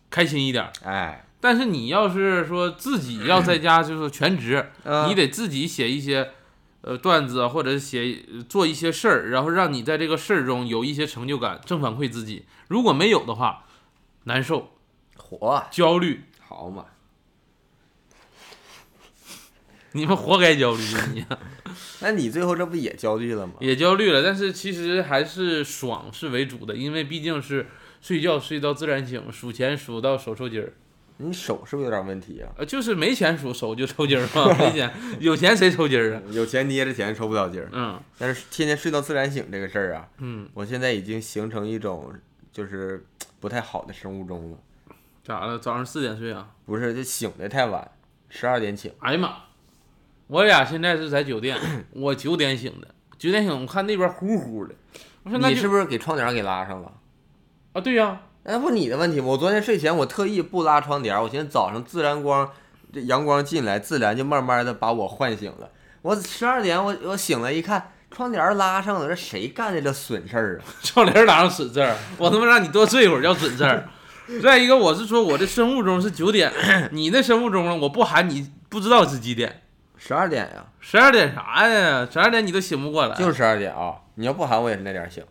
[0.09, 0.71] 开心一点儿。
[0.85, 6.31] 哎，但是你要是说自己要在家 就是全职，啊你得自己写一些
[6.81, 12.45] 呃段子啊，或者写做一些事儿，然后让你在这个事儿中有一些成就感，正反馈自己。
[12.69, 13.65] 如果没有的话，
[14.23, 14.71] 难受、
[15.17, 16.85] 火焦虑，好嘛？
[19.93, 20.81] 你们活该焦虑，
[21.13, 21.25] 你
[22.01, 23.53] 那你最后这不也焦虑了吗？
[23.59, 24.23] 也焦虑了。
[24.23, 27.67] 但是其实还是爽是为主的，因为毕竟是
[28.01, 30.73] 睡觉睡到自然醒，数钱数到手抽筋儿。
[31.17, 32.49] 你手是不是有点问题啊？
[32.57, 36.21] 呃，就是没钱数手就抽筋儿嘛，没钱有钱谁抽筋儿啊？
[36.31, 42.11] 有钱捏着钱抽不了筋儿，嗯但是天天睡到自然醒这个事儿啊，嗯，我现在已经形成一种
[42.51, 43.05] 就是
[43.39, 44.57] 不太好的生物钟了。
[45.23, 45.59] 咋了？
[45.59, 46.49] 早上四点睡啊？
[46.65, 47.91] 不是，就醒的太晚，
[48.29, 48.91] 十二点醒。
[49.01, 49.50] 哎呀妈！
[50.31, 51.57] 我俩现在是在酒店，
[51.91, 52.87] 我九点醒的，
[53.19, 54.73] 九点醒，我看那边呼呼的，
[55.23, 56.89] 我说那你是不是给窗帘给拉上了？
[57.73, 59.25] 啊，对呀、那不你的问题吗？
[59.27, 62.49] 我昨天睡前我特意不拉窗帘，我寻思早上自然光，
[62.93, 65.69] 这阳光进来，自然就慢慢的把我唤醒了。
[66.01, 70.63] 我十二点我我醒了，一看窗帘拉上了，这谁干的这损事儿啊？
[70.81, 73.85] 窗帘拉上损事儿，我他妈让你多睡一会儿叫损事儿。
[74.41, 76.49] 再一个，我是说我的生物钟是九点，
[76.93, 77.75] 你那生物钟呢？
[77.75, 79.63] 我不喊你不知道是几点，
[80.03, 82.07] 十二点呀，十二点啥呀？
[82.11, 84.01] 十二点你都醒不过来，就是十二点啊！
[84.15, 85.23] 你要不喊我也是那点儿醒。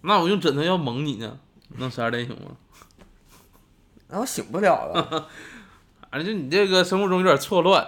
[0.00, 1.38] 那我用枕头要蒙你呢，
[1.76, 2.52] 能十二点醒吗？
[4.08, 5.28] 那我醒不了了，
[6.10, 7.86] 反 正就你这个生物钟有点错乱，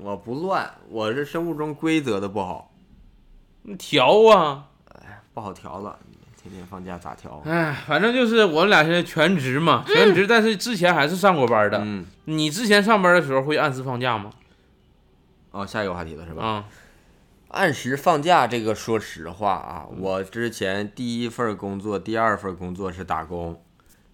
[0.00, 2.72] 我不乱，我是生物钟规则的不好，
[3.62, 4.64] 你调啊。
[4.92, 5.96] 哎不好调了。
[6.42, 7.40] 天天放假咋调？
[7.44, 11.78] 哎，反正就是我们俩现在全职嘛，全职，但是之前还是上过班的。
[11.78, 14.32] 嗯，你之前上班的时候会按时放假吗？
[15.58, 16.44] 哦，下一个话题了是吧？
[16.44, 16.64] 啊，
[17.48, 23.60] 按时放假这个，说实话啊，我之前第一份工作、第二份工作是打工，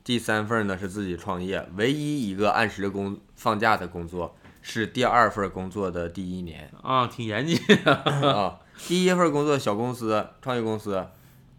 [0.02, 1.68] 第三份呢是自己创业。
[1.76, 7.58] 唯一一个按时工放假的工作是第二份工作的第一年啊，挺严谨。
[7.84, 8.60] 啊。
[8.88, 11.06] 第一份工作小公司、创业公司，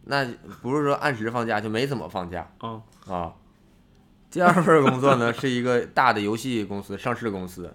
[0.06, 0.26] 那
[0.62, 3.34] 不是说按时放假就没怎么放假啊啊。
[4.32, 7.72] 第二份工作呢是一个大的游戏公司，上市公司。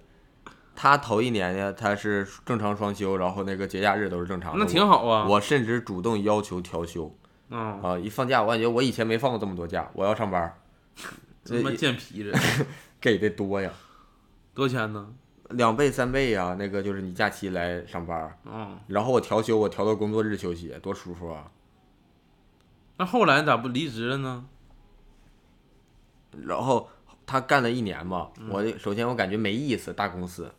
[0.83, 4.65] 他头一年呢，他是正常双休，然后那个节假日都是正常的。
[4.65, 5.27] 那挺好啊。
[5.29, 7.15] 我甚至主动要求调休，
[7.51, 7.99] 啊，啊！
[7.99, 10.59] 一放假，我感觉我以前没放过这么多假，我要上班
[11.45, 12.33] 这，他妈贱皮子，
[12.99, 13.71] 给的多呀，
[14.55, 15.07] 多少钱呢？
[15.51, 16.57] 两倍三倍呀。
[16.59, 21.51] 那个就是你假期来上班儿，啊，然后我调休，我调到工作日休息，多舒服啊！
[22.97, 24.47] 那后来咋不离职了呢？
[26.47, 26.89] 然后
[27.27, 30.51] 他干了一年嘛，我首先我感觉没意思，大公司，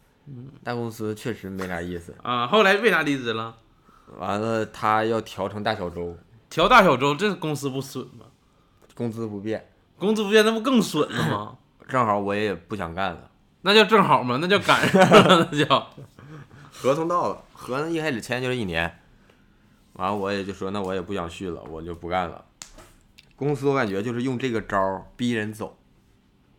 [0.63, 2.15] 大公司确实没啥意思。
[2.23, 3.57] 啊，后来为啥离职了？
[4.17, 6.17] 完了，他要调成大小周，
[6.49, 8.25] 调大小周，这公司不损吗？
[8.93, 11.57] 工资不变，工资不变，那不更损了吗？
[11.87, 13.29] 正好我也不想干了。
[13.61, 14.37] 那叫正好吗？
[14.41, 15.87] 那叫赶上了， 那叫。
[16.73, 18.99] 合同到了，合同一开始签就是一年，
[19.93, 22.43] 完了我也就说那我也不想续了，我就不干了。
[23.35, 25.77] 公司我感觉就是用这个招儿逼人走，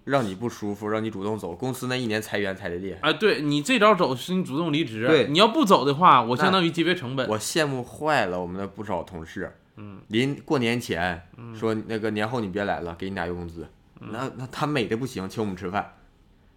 [0.05, 1.55] 让你不舒服，让你主动走。
[1.55, 7.29] 公司那一年裁员裁的厉害，哎，对你这招走是你主动离职，对你要不走的话，我相当于节约成本。
[7.29, 9.57] 我羡慕坏了我们的不少同事。
[9.77, 11.23] 嗯，临过年前
[11.59, 13.67] 说那个年后你别来了，给你俩月工资。
[14.01, 15.95] 那那他美的不行，请我们吃饭。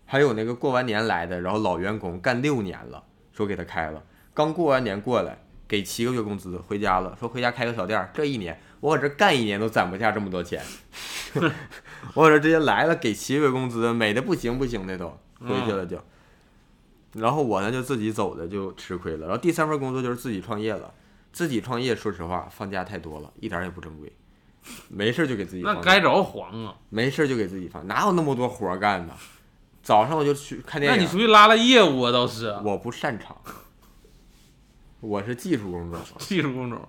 [0.05, 5.37] 还有那个过完年来的，然后老员工干六年了，说给他开了，刚过完年过来
[5.67, 8.09] 给七个月工资，回家了，说回家开个小店。
[8.13, 10.61] 这一年我搁这干一年都攒不下这么多钱，
[12.13, 15.99] 我搁这直接来了给七个月工资，美的不行不行的都回去了就。
[17.13, 19.27] 然后我呢就自己走的就吃亏了。
[19.27, 20.93] 然后第三份工作就是自己创业了，
[21.31, 24.11] 自己创业说实话放假太多了，一点也不正规，
[24.89, 26.75] 没事就给自己放那该着黄啊！
[26.89, 29.13] 没事就给自己放，哪有那么多活干呢？
[29.81, 33.37] 早上我就去看电影那你出去拉拉业务啊，倒是我不擅长，
[34.99, 36.01] 我是技术工种。
[36.17, 36.85] 技术工种，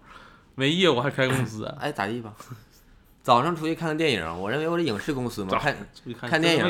[0.55, 2.35] 没业务还开公司，哎，咋地吧？
[3.27, 5.77] 早上出去看个电影，我认为我是影视公司嘛，看
[6.21, 6.63] 看看电影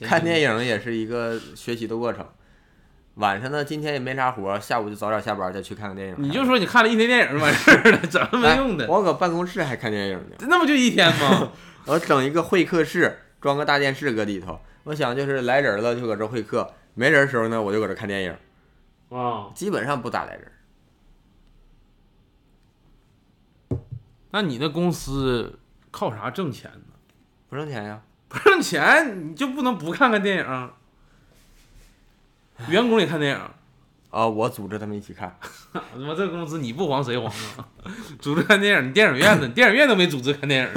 [0.00, 2.26] 看电影也是一个学习的过程。
[3.16, 6.14] 晚上呢，今天也没啥活，下午就早点下班，再去看个电影。
[6.16, 11.52] 你就说你看了一天电影就完事儿了，怎么没哎用的，我搁办公室还看电影呢，那不就一天吗？
[11.84, 14.58] 我整一个会客室，装个大电视搁里头。
[14.84, 18.34] 我想就是来人了就搁这会客，没人的时候呢，我就搁这看电影，
[19.10, 20.50] 啊，基本上不咋来人。
[24.30, 25.58] 那你那公司
[25.92, 26.94] 靠啥挣钱呢？
[27.48, 28.02] 不挣钱呀。
[28.28, 30.70] 不挣钱你就不能不看看电影？
[32.68, 33.40] 员工也看电影。
[34.10, 35.38] 啊，我组织他们一起看，
[35.72, 37.68] 他妈这公司你不黄谁黄啊？
[38.20, 39.48] 组织看电影，你电影院呢？
[39.48, 40.70] 电影院都没组织看电影。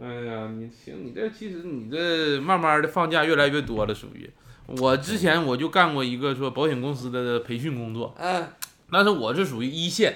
[0.00, 4.30] 哎呀，你行，你这其实你这慢慢的放假越来越多了，属于。
[4.66, 8.48] 我之前我就干过一个说保险公司的培训工作，嗯，
[8.90, 10.14] 但是我是属于一线，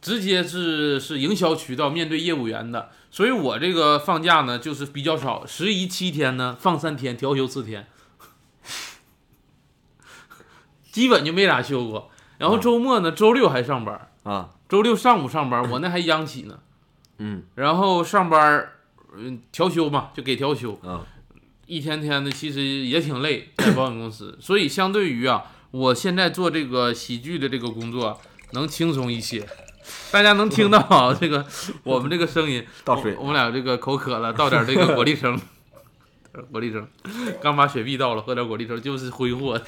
[0.00, 7.86] 直接是是营销渠道面对业务员的，所以我这个放假呢就是比较少，十一七天呢放三天，调休四天，
[10.92, 12.10] 基本就没咋休过。
[12.38, 16.60] 然后周末呢，周六还上班，啊，周六上午上班，我那还央企呢。
[17.18, 18.68] 嗯然后上班，
[19.16, 21.04] 嗯，调休嘛，就给调休，嗯，
[21.66, 24.38] 一天天的，其实也挺累，在保险公司。
[24.40, 28.20] 所以相对于啊，我现在做这个喜剧的这个工作，
[28.52, 29.44] 能轻松一些。
[30.10, 31.44] 大家能听到啊， 这个
[31.82, 35.38] 我们这个声音， 倒水我我们俩这个口渴了，倒点这个 果粒橙，
[36.50, 36.86] 果粒橙，
[37.40, 39.60] 刚把雪碧倒了，喝点果粒橙，就是挥霍。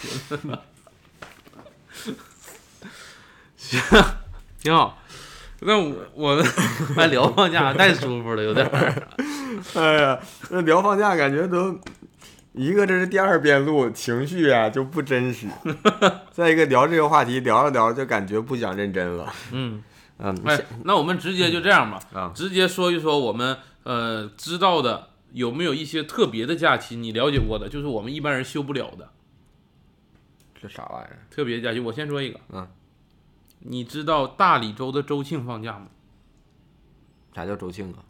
[3.56, 3.80] 行，
[4.62, 4.98] 挺好。
[5.62, 6.44] 那我我们
[6.96, 8.94] 还聊放假太舒服了，有点儿。
[9.74, 10.18] 哎呀，
[10.48, 11.78] 那聊放假感觉都，
[12.52, 15.48] 一个这是第二遍录，情绪啊就不真实；
[16.32, 19.30] 再一个聊这个话题聊着聊着就感觉不想认真了。
[19.52, 19.82] 嗯，
[20.22, 29.08] 嗯，哎，那我们直接就这样吧，啊，直接说一说我们呃知道的有没有一些特别的假期你了解过的，就是我们一般人休不了的
[30.60, 31.26] 这啥玩意儿？
[31.30, 31.80] 特别假期。
[31.80, 32.68] 我先说一个，嗯，
[33.60, 35.86] 你知道大理州的周庆放假吗？
[37.34, 38.04] 啥叫周庆啊？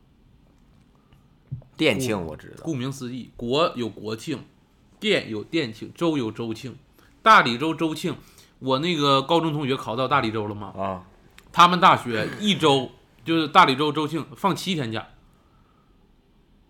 [1.76, 2.64] 店庆我知道。
[2.64, 4.40] 顾名思义，国有国庆，
[4.98, 6.76] 店有店庆，州有州庆。
[7.22, 8.16] 大理州周庆，
[8.58, 10.74] 我那个高中同学考到大理州了吗？
[10.76, 11.06] 啊，
[11.52, 12.90] 他们大学一周
[13.24, 15.08] 就是大理州周庆放七天假，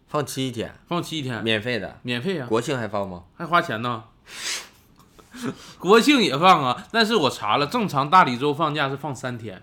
[0.07, 1.99] 放七天，放七天，免费的。
[2.03, 3.25] 免费啊，国庆还放吗？
[3.37, 4.05] 还花钱呢。
[5.79, 9.63] 国庆也放啊，但是我查了，正常大理州放假是放三天，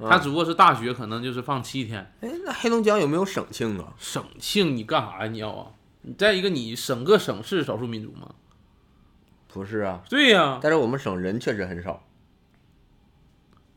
[0.00, 2.12] 他只不过是大学可能就是放七天。
[2.20, 3.92] 哎，那黑龙江有没有省庆啊？
[3.98, 5.30] 省庆你干啥呀？
[5.30, 5.66] 你要啊？
[6.02, 8.34] 你再一个，你省个省是少数民族吗？
[9.46, 12.02] 不是啊，对呀、但是我们省人确实很少，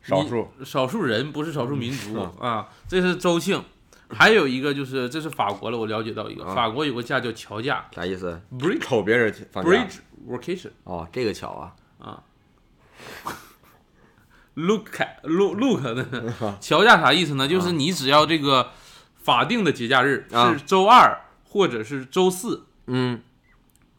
[0.08, 0.48] 少数。
[0.64, 2.70] 少数人不是少数民族、嗯啊。
[2.88, 3.64] 这是周庆，
[4.10, 9.98] 还有一个就是这是法国了，我了解到一个，啊法国有个假叫桥假啥意思？（bridge 瞅别人放假 bridge
[10.30, 11.76] vacation） 哦，这个桥啊。
[12.00, 12.24] 啊。
[14.56, 14.90] look
[15.22, 17.48] look look 的乔假啥意思呢？
[17.48, 18.72] 就是你只要这个
[19.16, 23.22] 法定的节假日啊是周二或者是周四，嗯，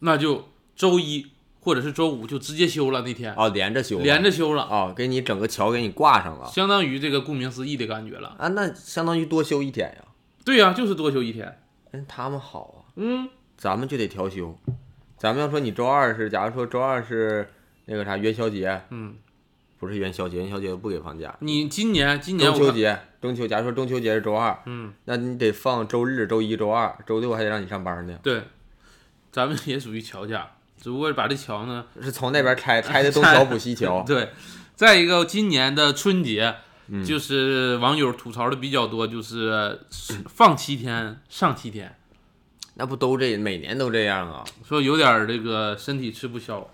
[0.00, 1.30] 那就周一
[1.68, 8.34] 或者是周五就直接休了那天，哦，连着休，连着休了，哦，给你整个桥给你挂上了相当于这个顾名思义的感觉了。
[8.38, 10.04] 啊，那相当于多休一天呀。
[10.46, 11.60] 对呀、就是多休一天。
[11.90, 14.58] 嗯，他们好啊，嗯，咱们就得调休。
[15.18, 17.50] 咱们要说你周二是，假如说周二是
[17.84, 19.16] 那个啥元宵节，嗯，
[19.78, 21.36] 不是元宵节，元宵节不给放假。
[21.40, 28.18] 你今年今年，中秋节，中秋，假如说中秋节是周二，嗯，那你得放周日、周一、周二，周六还得让你上班呢。
[28.22, 28.44] 对，
[29.30, 30.50] 咱们也属于乔家，
[30.80, 34.02] 只不过把这桥呢，是从那边拆拆的东桥补西桥。
[34.06, 34.30] 对，
[34.74, 36.54] 再一个今年的春节，
[36.86, 39.80] 嗯就是网友吐槽的比较多，就是
[40.26, 41.96] 放七天上七天，
[42.74, 44.44] 那不都这每年都这样啊？
[44.66, 46.70] 说有点这个身体吃不消。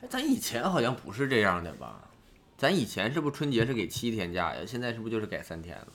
[0.00, 2.02] 哎，咱以前好像不是这样的吧？
[2.56, 4.62] 咱以前是不是春节是给七天假呀？
[4.66, 5.86] 现在是不是就是改三天了？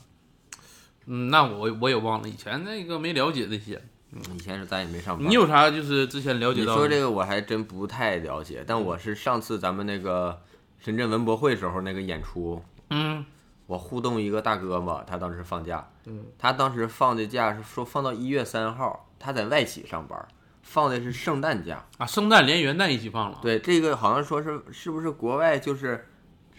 [1.08, 3.82] 嗯，那我我也忘了，以前那个没了解这些。
[4.14, 5.28] 嗯，以前是咱也没上班。
[5.28, 6.78] 你有啥就是之前了解到你？
[6.78, 10.42] 说这个我还真不太了解，但我是上次咱们那个
[10.80, 13.26] 深圳文博会时候那个演出，嗯
[13.68, 20.28] 我互动一个大哥嘛，他当时放假，嗯，他当时放的假是说放到一月三号，他在外企上班，
[20.62, 21.86] 放的是圣诞假。
[21.98, 23.40] 啊，圣诞连元旦一起放了。
[23.42, 26.06] 对，这个好像说是是不是国外就是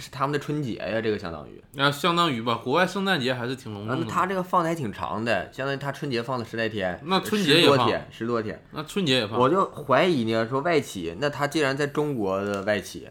[0.02, 1.00] 是他们的春节呀？
[1.00, 4.06] 这个相当于，啊，相当于吧，国外圣诞节还是挺隆重的。
[4.06, 8.62] 他这个放的还挺长的，相当于他春节放了十来天，那春节也放十多天，十多天。
[8.72, 9.38] 那春节也放。
[9.38, 13.08] 我就怀疑呢，说外企，那他既然在中国的外企，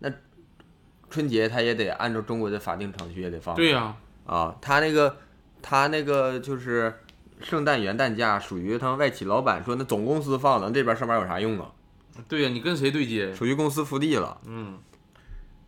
[0.00, 0.12] 那
[1.08, 3.56] 春节他也得按照中国的法定程序也得放。
[3.56, 5.16] 对呀、啊，他那个
[5.62, 7.00] 他那个就是
[7.40, 11.70] 圣诞元旦假，属于他们外企老板说那总公司放，咱这边上班有啥用啊？
[12.28, 13.34] 对呀、你跟谁对接？
[13.34, 14.78] 属于公司福利了，嗯，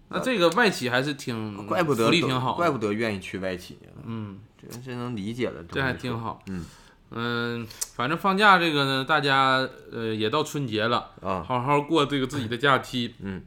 [0.08, 6.42] 那这个外企还是挺，怪不得福利挺好，怪不得愿意去外企呢，嗯，这这能理解了，这还挺好。
[6.48, 6.64] 嗯
[7.10, 13.42] 嗯，反正放假这个呢，大家呃也到春节了，啊，好好过这个自己的假期，嗯，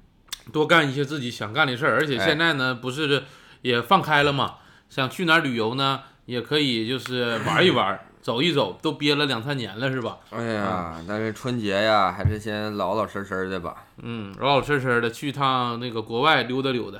[0.53, 1.95] 多干一些自己想干的事儿。
[1.95, 3.23] 而且哎现在呢，不是
[3.61, 4.55] 也放开了嘛，
[4.89, 10.17] 想去哪儿旅游呢，也可以就是玩一玩，走一走，都憋了两三年了是吧？
[10.31, 16.99] 哎呀，但是春节呀，还是先老老实实的吧，嗯，老老实实的去趟那个国外溜达溜达。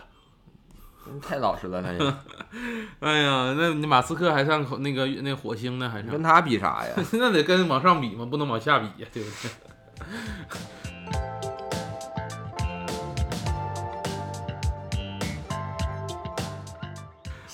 [1.22, 2.14] 太老实了，那也，
[3.02, 6.22] 哎呀，那你马斯克还上那个那火星呢，还上跟？
[6.22, 6.94] 他比啥呀？
[7.14, 9.50] 那得跟往上比嘛，不能往下比呀，对不对？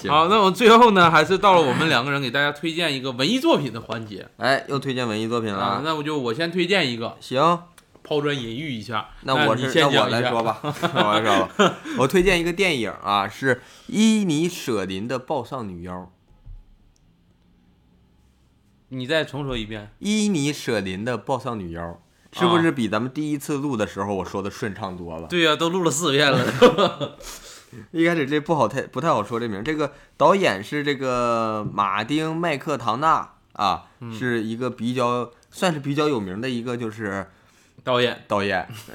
[0.06, 5.76] 行好，那我们最后呢，还是到了我们两个人给大家推荐一个文艺作品的环节哎，又推荐文艺作品了啊。
[5.76, 7.60] 了，那我就我先推荐一个，行。
[8.08, 9.10] 抛砖引玉一下。
[9.24, 10.60] 那我你是那我讲一下来说吧，
[10.94, 11.76] 那我来说吧。
[11.98, 15.92] 我推荐一个电影啊，是伊尼舍林的《抱上女妖》。
[18.90, 19.90] 你再重说一遍。
[19.98, 22.00] 伊尼舍林的《抱上女妖》，
[22.40, 25.28] 是不是比咱们第一次录的时候我说的顺畅多了？
[25.28, 27.18] 对呀、都录了四遍了。
[27.92, 33.86] 一开始这不好太不太好说这名儿，这个导演是这个马丁麦克唐纳啊，
[34.18, 37.28] 是一个比较算是比较有名的一个就是
[37.84, 38.68] 导演，导演。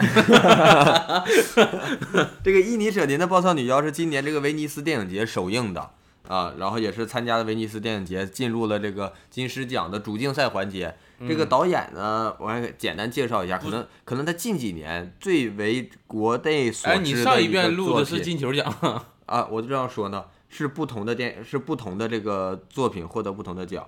[2.43, 5.91] 这个伊尼舍林的《暴躁女妖》是今年这个威尼斯电影节首映的
[6.29, 10.95] 啊，然后也是参加了威尼斯电影节，进入了这个金狮奖的主竞赛环节。
[11.29, 18.67] 这个导演呢，我还简单介绍一下，可能可能他近几年最为国内所哎，知你上一遍录的是金球奖，
[19.27, 23.87] 啊，我就这样说呢，是不同的电是不同的这个作品获得不同的奖。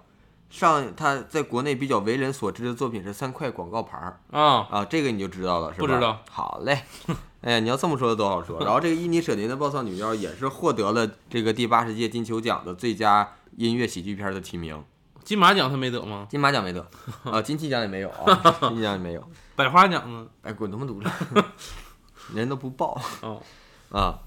[0.50, 5.86] 上他在国内比较为人所知的作品是三块广告牌儿啊，啊，这个你就知道了，是吧？
[5.86, 6.20] 不知道。
[6.28, 6.82] 好嘞，
[7.40, 8.60] 哎呀，你要这么说的多好说。
[8.60, 14.84] 然后这个伊尼舍林的《暴躁女妖》也是获得了这个第八十届金球奖的最佳音乐喜剧片的提名，
[15.24, 16.26] 金马奖他没得吗？
[16.28, 16.86] 金马奖没得
[17.24, 19.28] 啊， 金鸡奖也没有啊， 金鸡奖也没有。
[19.54, 20.26] 百花奖呢？
[20.42, 21.44] 哎，滚他妈犊子，
[22.34, 23.42] 人都不报哦，
[23.90, 24.18] 啊。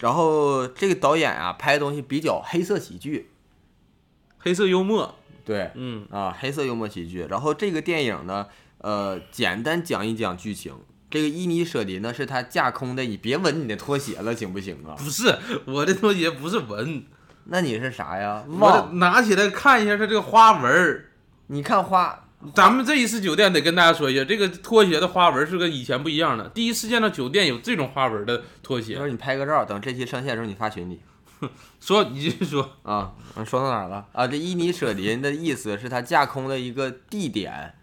[0.00, 3.30] 然后这个导演啊，拍的东西比较黑色喜剧，
[4.38, 5.14] 黑色幽默，
[5.44, 7.26] 对，嗯，啊，黑色幽默喜剧。
[7.30, 8.46] 然后这个电影呢，
[8.78, 10.74] 呃，简单讲一讲剧情。
[11.10, 14.96] 这个伊尼舍林呢，是他架空的，你别闻你的拖鞋了，行不行啊？
[14.98, 17.04] 不是我的拖鞋不是纹，
[17.46, 18.44] 那你是啥呀？
[18.48, 18.98] 我忘？
[18.98, 21.10] 拿起来看一下它这个花纹儿。
[21.48, 26.48] 你看花，咱们这一次酒店得跟大家说一下，这个拖鞋的花纹是跟以前不一样的。
[26.48, 31.00] 第一次见到酒店有这种花纹的拖鞋，一会儿你拍个照，等这期上线的时候你发群里
[31.80, 33.12] 说你继续说，啊。
[33.34, 34.06] 啊说到哪儿了？
[34.12, 37.74] 啊，这伊尼舍林的意思是它架空的一个地点，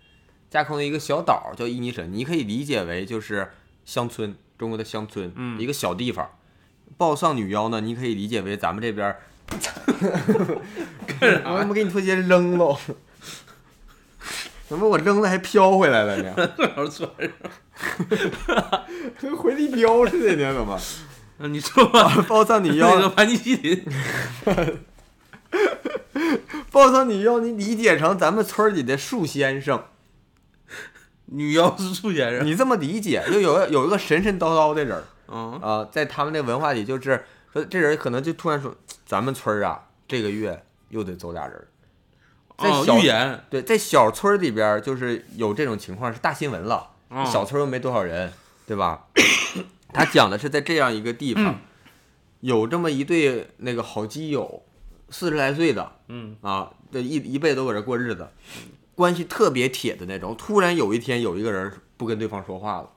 [0.50, 3.52] 架空的一个小岛叫伊尼舍，你可以理解为就是
[3.86, 6.28] 乡村，中国的乡村，嗯一个小地方。
[6.98, 9.20] 抱丧女妖呢，你可以理解为咱们这边儿，
[11.46, 12.78] 我怎么给你拖鞋扔了？
[14.68, 16.34] 怎么我扔了还飘回来了呢？
[16.58, 17.30] 正好穿上。
[19.20, 20.80] 跟回力镖似的呢，怎么？
[21.38, 23.84] 那你说吧，抱上女那妖个，盘尼西林，
[26.72, 29.84] 抱上女妖，你理解成咱们村里的树先生，
[31.26, 32.46] 女妖是树先生。
[32.46, 38.76] 你这么理解，就有有一个神神叨叨的人儿嗯啊、在他们那文化里，就是说这人可能就突然说，
[39.06, 41.68] 咱们村儿啊，这个月又得走俩人儿。
[42.58, 43.44] 在哦，小预言。
[43.50, 46.92] 对，在小村里边儿就是有这种情况，是大新闻了。
[47.10, 48.32] 啊小村又没多少人，
[48.66, 49.08] 对吧？
[49.94, 51.60] 他讲的是在这样一个地方，
[52.40, 54.64] 有这么一对那个好基友，
[55.10, 58.30] 四十来岁的嗯啊，这一一辈子都搁这过日子，
[58.96, 60.34] 关系特别铁的那种。
[60.38, 62.90] 突然有一天有一个人不跟对方说话了，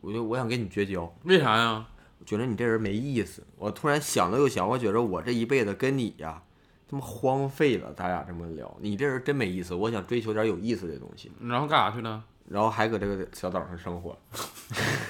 [0.00, 1.84] 我就我想跟你绝交，为啥呀？
[2.18, 3.46] 我觉得你这人没意思。
[3.56, 6.42] 我突然想了又想，我觉得我这一辈子跟你呀。
[6.88, 9.74] 他妈荒废了，咱俩这么聊，你这人真没意思。
[9.74, 12.22] 我想追求点有意思的东西，然后干啥去了？
[12.48, 14.16] 然后还搁这个小岛上生活。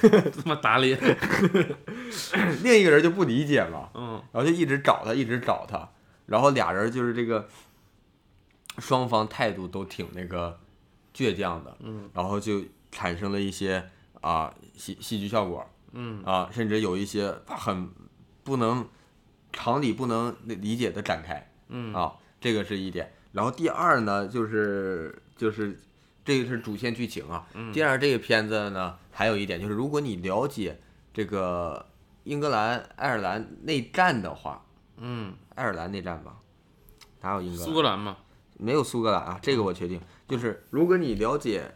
[0.01, 0.99] 他妈打脸。
[2.65, 5.87] 另一个人就不理解了，嗯然后就一直找他，一直找他，
[6.25, 7.47] 然后俩人就是这个
[8.79, 10.59] 双方态度都挺那个
[11.15, 13.91] 倔强的，嗯然后就产生了一些
[14.23, 15.63] 啊戏戏剧效果
[15.99, 17.88] 嗯啊，甚至有一些很
[18.44, 18.86] 不能
[19.53, 23.11] 常理不能理解的展开嗯啊，这个是一点。
[23.32, 25.80] 然后第二呢，就是就是
[26.22, 27.47] 这个是主线剧情啊。
[27.55, 30.78] 嗯第二，这个片子呢还有一点就是，如果你了解
[31.14, 31.86] 这个
[32.24, 34.64] 英格兰、爱尔兰内战的话，
[34.99, 36.36] 嗯，爱尔兰内战吧，
[37.22, 37.64] 哪有英格兰？
[37.64, 38.16] 苏格兰吗。
[38.59, 40.01] 没有苏格兰啊，这个我确定。
[40.28, 41.74] 就是如果你了解，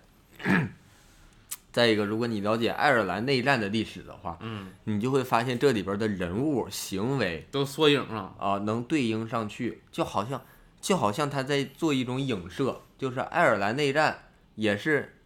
[1.72, 8.34] 再一个，如果你了解爱尔兰内战的历史的话，嗯，你就会发现这里边的人物行为都缩影了。
[8.38, 10.42] 啊、能对应上去，就好像
[10.80, 14.18] 就好像他在做一种影射，就是爱尔兰内战
[14.56, 15.16] 也是，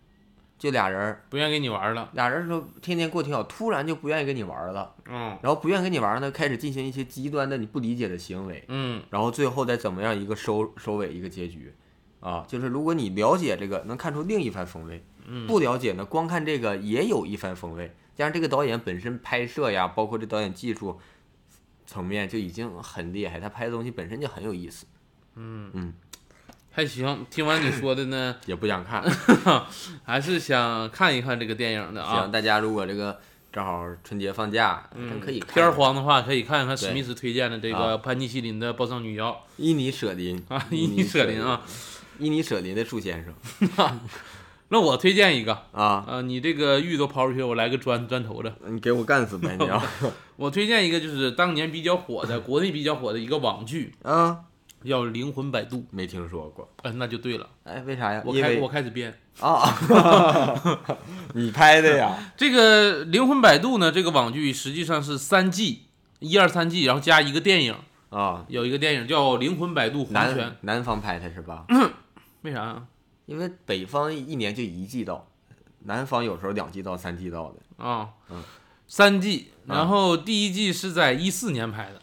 [0.58, 1.24] 就俩人儿。
[1.30, 2.10] 不愿意跟你玩了。
[2.12, 5.38] 俩人儿说天天过挺好，突然就不愿意跟你玩了，嗯。
[5.40, 9.02] 然后不愿意跟你玩呢，开始进行一些极端的你不理解的行为，嗯。
[9.10, 11.74] 然后最后再怎么样一个收收尾一个结局，
[12.20, 15.13] 啊，就是如果你了解这个，能看出另一番风味；嗯
[15.46, 17.94] 不了解呢，光看这个也有一番风味。
[18.16, 21.00] 加上这个导演本身拍摄呀，包括这导演技术
[21.86, 24.86] 层面就已经很厉害，他拍的东西本身就很有意思，
[25.34, 25.92] 嗯嗯
[26.70, 27.26] 还行。
[27.30, 29.02] 听完你说的呢，也不想看。
[30.04, 32.26] 还是想看一看这个电影的行，啊。
[32.28, 33.20] 大家如果这个
[33.52, 35.54] 正好春节放假，真可以看。
[35.54, 41.62] 片儿荒的话，可以看一看史密斯推荐的这个潘尼西林的《暴躁女妖伊尼舍林 》啊，伊尼舍林啊。，
[42.18, 43.34] 伊尼舍林的树先生
[44.74, 48.52] 那我推荐一个啊，啊，你这个玉都刨出去，我来个砖砖头的。
[48.66, 49.80] 你给我干死呗，你要
[50.34, 54.40] 我推荐一个就是当年比较火的，国内比较火的一个网剧，啊，
[54.84, 55.76] 叫《灵魂摆渡》。
[55.92, 56.68] 没听说过。
[56.82, 58.20] 哎，那就对了，哎，为啥呀？
[58.26, 59.16] 我开我开始编。
[59.38, 59.62] 啊，
[61.34, 62.12] 你拍的呀？
[62.36, 65.82] 这个《灵魂摆渡》呢，这个网剧实际上是三季，
[66.18, 67.76] 一二三季，然后加一个电影，
[68.10, 70.56] 啊，有一个电影叫《灵魂摆渡南。
[70.62, 71.64] 南方拍的是吧？
[72.42, 72.82] 为啥呀？
[73.26, 75.26] 因为北方一年就一季到，
[75.80, 77.84] 南方有时候两季到、三季到的。
[77.84, 78.42] 啊、嗯
[78.86, 82.00] 三季，然后第一季是在一四年拍的，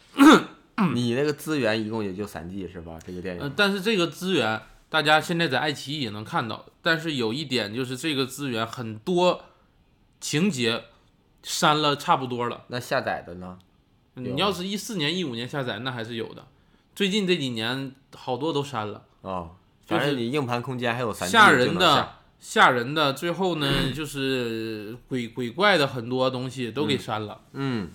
[0.92, 2.98] 你那个资源一共也就三季是吧？
[3.06, 4.60] 这个电呃影，但是这个资源
[4.90, 9.44] 大家现在在爱奇艺也能看到，但是有一点就是这个资源很多
[10.20, 10.84] 情节
[11.44, 12.64] 删了差不多了。
[12.66, 13.58] 那下载的呢？
[14.14, 16.44] 你要是一四年、一五年下载，那还是有的。
[16.96, 19.52] 最近这几年好多都删了，啊，就是
[19.86, 27.40] 反正你硬盘空间还有三 G 吓人的、吓人的，最后呢就是鬼鬼怪的很多东西都给删了。
[27.52, 27.90] 嗯，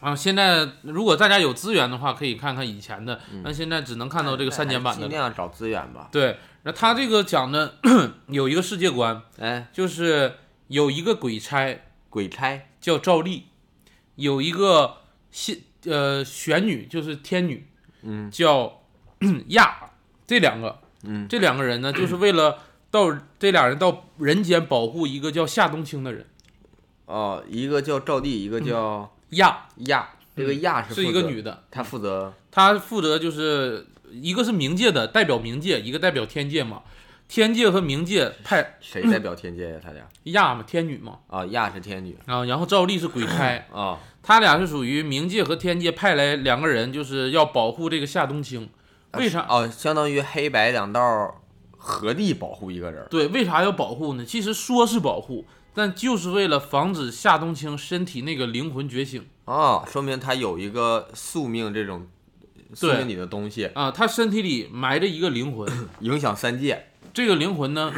[0.00, 5.00] 啊，现在如果大家有资源的话，可以看看以前的，但现在只能看到这个删减版的。
[5.00, 5.16] 尽了。
[5.16, 6.08] 量找资源吧。
[6.12, 7.76] 对，那他这个讲的
[8.28, 10.34] 有一个世界观，哎，就是
[10.68, 12.66] 有一个鬼差鬼差。
[12.80, 13.44] 叫赵丽，
[14.14, 17.68] 有一个仙呃玄女就是天女，
[18.00, 18.80] 嗯，叫
[19.48, 19.90] 亚，
[20.26, 22.58] 这两个，嗯，这两个人呢，就是为了
[22.90, 26.26] 到这俩人到人间保护一个叫夏冬青的人，
[27.06, 29.66] 哦，一个叫赵丽，一个叫亚。
[29.86, 36.82] 亚，这个亚是是一，个女的，她负责她负责就是一个是冥界的代表冥界，一个代表天界嘛，
[37.28, 39.80] 天界和冥界派谁代表天界呀？
[39.82, 40.06] 他俩？
[40.24, 42.18] 亚嘛天女嘛，啊，亚是天女。
[42.26, 43.66] 啊，然后赵丽是鬼差。
[43.72, 48.68] 啊，他俩是属于冥界和天界派来两个人，就是要保护这个夏冬青。
[49.14, 49.46] 为啥？
[49.48, 51.42] 哦，相当于黑白两道
[51.76, 53.06] 合力保护一个人。
[53.10, 54.24] 对，为啥要保护呢？
[54.24, 59.26] 其实说是保护，但就是为了防止夏冬青身体那个灵魂觉醒。
[59.46, 62.06] 哦，说明他有一个宿命这种
[62.72, 65.68] 宿命里的东西，啊，他身体里埋着一个灵魂，
[66.00, 66.86] 影响三界。
[67.12, 67.92] 这个灵魂呢，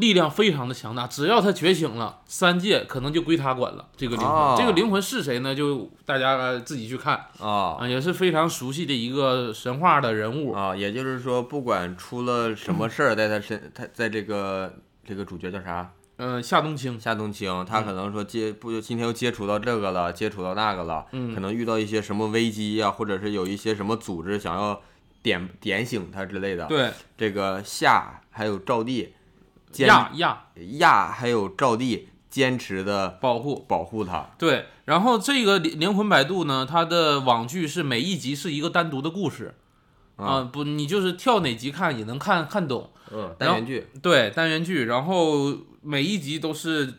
[0.00, 3.86] 力量非常的强大，只要他觉醒了，三界可能就归他管了。
[3.96, 5.54] 这个灵魂，哦这个灵魂是谁呢？
[5.54, 10.52] 就大家呃自己去看啊啊，也是非常熟悉的一个神话的人物。
[10.52, 14.74] 啊，也就是说，不管出了什么事儿，在他身，他在这个
[15.04, 15.92] 这个主角叫啥？
[16.22, 24.82] 嗯、夏冬青，夏冬青，他可能说接不今天又接触到这个了，接触到那个了，嗯可能遇到一些什么危机呀、或者是有一些什么组织想要
[25.22, 29.10] 点点醒他之类的。，对，这个夏还有赵帝，坚
[29.76, 30.46] 亚亚
[30.78, 33.64] 亚还有赵地坚持的保护。
[33.68, 34.30] 保护他。
[34.38, 39.54] 对，然后这个灵灵魂摆渡呢，它的网剧是每一集是一个单独的故事
[40.16, 42.90] 啊、不，你就是跳哪集看也能看看懂。
[43.10, 43.86] 嗯，单元剧。
[44.02, 46.94] 对，单元剧，然后每一集都是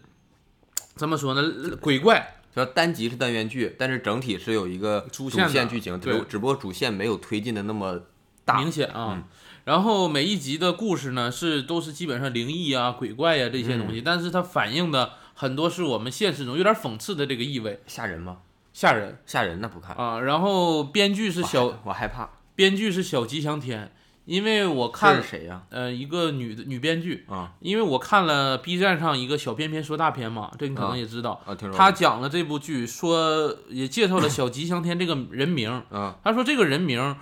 [0.95, 1.43] 怎么说呢？
[1.80, 8.02] 鬼怪，说单集是单元剧，但是整体是有一个主主线剧情，只对不只不过主线没有推进的那么
[8.43, 8.57] 大。
[8.60, 9.14] 明显啊。
[9.15, 9.23] 嗯
[9.63, 18.38] 然后每一集的故事呢，是都是基本上灵异啊、鬼怪呀、这些东西，但是它反映的很多是我们现实中有点讽刺的这个意味，吓人吗？
[18.73, 19.95] 吓人吓人那不看。
[19.95, 20.19] 啊。
[20.21, 22.29] 然后编剧是小我害怕。
[22.55, 23.91] 编剧是小吉祥天，
[24.25, 25.63] 因为我这看是谁呀？
[25.69, 31.41] 呃一个女的女编剧，啊因为我看了 B 站上一个小片片说大片嘛，这你可能啊也知道。
[31.45, 35.69] 啊，听说他讲了这部剧，说也介绍了小吉祥天这个人名。
[35.89, 37.15] 啊他说这个人名，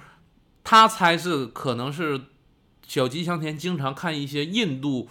[0.64, 2.22] 他猜是可能是
[2.88, 5.08] 小吉祥天经常看一些印度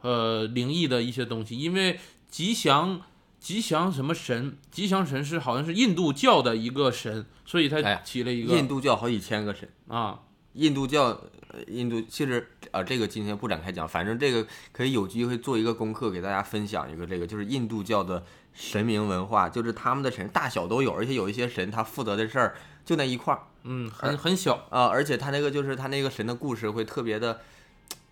[0.00, 1.98] 呃灵异的一些东西，因为
[2.28, 3.00] 吉祥
[3.40, 9.68] 吉祥什么神，吉祥神是好像是印度教的一个神，所以他哎起了一个、印度教好几千个神。
[9.88, 10.20] 啊
[10.54, 11.04] 印度教，
[11.48, 22.54] 呃印度其实啊、这个今天不展开讲，反正这个可以有机会做一个功课，给大家分享一个这个，就是印度教的神明文化，就是他们的神大小都有，而且有一些神他负责的事儿
[22.84, 27.40] 就那一块儿嗯很很小啊、而且他那个就是他那个神的故事会特别的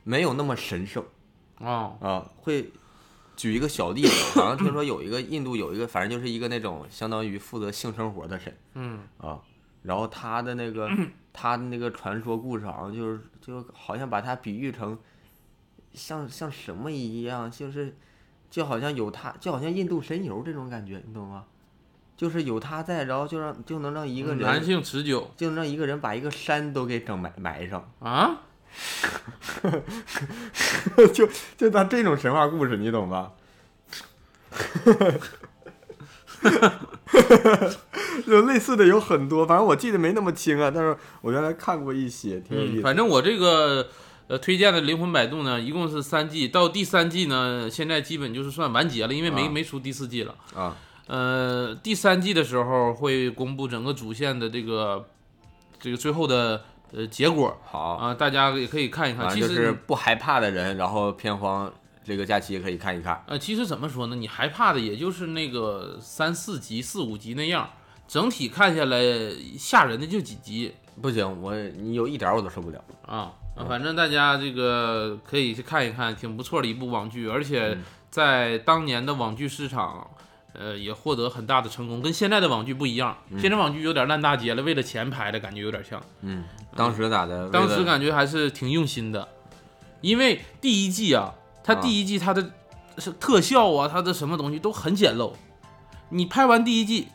[0.04, 1.04] 没有那么神圣
[1.58, 2.70] 啊啊、会。
[3.36, 9.40] 举一个小例子，好像听说有一个印度有一个，反正就是一个那种相当于负责性生活的神，嗯啊，
[9.82, 10.90] 然后他的那个
[11.32, 14.98] 他的那个传说故事，好像就是就好像把他比喻成
[15.94, 17.96] 像像什么一样，就是
[18.50, 21.46] 就好像有他，就好像印度神油这种感觉，你懂吗？
[22.20, 28.42] 就是有他在，然后就让就能让一个人男性持久就能让一个人把一个山都给整埋埋上，啊
[31.14, 31.26] 就
[31.56, 33.32] 就他这种神话故事，你懂吧？
[38.26, 42.82] 就类似的有很多，反正我记得没那么清啊，但是我原来看过一些，挺有意嗯，思。
[42.82, 43.88] 反正我这个
[44.28, 50.34] 呃推荐的《灵魂摆渡》呢，一共是三季，到第三季呢，现在基本就是算完结了，因为没、啊没出第四季了。
[50.54, 50.76] 啊，
[51.10, 55.04] 呃，第三季的时候会公布整个主线的这个
[55.80, 56.62] 这个最后的
[56.92, 59.28] 呃结果好，啊，大家也可以看一看。
[59.28, 61.72] 其实不害怕的人，然后片荒
[62.04, 63.24] 这个假期也可以看一看。
[63.26, 64.14] 呃，其实怎么说呢？
[64.14, 67.68] 你害怕的也就是那个三四集、四五集那样，
[68.06, 69.02] 整体看下来
[69.58, 70.72] 吓人的就几集
[71.02, 72.80] 不行，我你有一点儿我都受不了。
[73.04, 73.32] 啊。
[73.56, 80.08] 啊反正大家这个可以去看一看，挺不错的一部网剧，而且嗯在当年的网剧市场，
[80.52, 83.16] 呃，也获得很大的成功，跟现在的网剧不一样。
[83.38, 86.02] 现在网剧有点烂大街了，为了钱拍的感觉有点像。
[86.22, 86.44] 嗯，
[86.74, 87.48] 当时咋的？
[87.50, 89.28] 当时感觉还是挺用心的，
[90.00, 91.32] 因为第一季啊，
[91.62, 92.50] 它啊第一季它的
[92.98, 95.32] 是特效啊，它的什么东西都很简陋。
[96.10, 97.06] 你拍完第一季，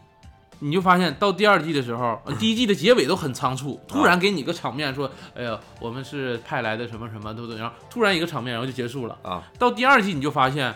[0.60, 7.72] 你就发现到第二季的时候，呃第一季的结尾都很仓促，突然给你个场面说，哎呀，我们是派来的什么什么，都怎样？
[7.90, 9.18] 突然一个场面，然后就结束了。
[9.22, 10.74] 啊，到第二季你就发现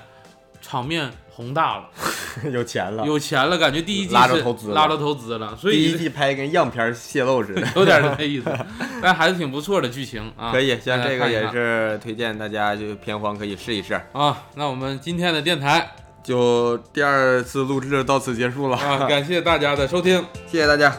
[0.62, 1.90] 场面宏大了，
[2.52, 3.06] 有钱了。
[3.06, 7.68] 有钱了，感觉第一季拉着是投资了拉着投资了，所以第一季 拍跟样片泄露似的。
[7.76, 8.52] 有点那意思，
[9.02, 10.52] 但还是挺不错的剧情啊。
[10.52, 14.00] 可以，像这个也是推荐大家就片荒可以试一试。
[14.14, 15.90] 啊，那我们今天的电台
[16.24, 20.94] 就第二次录制到此结束了，啊，感谢大家的收听，谢谢大家。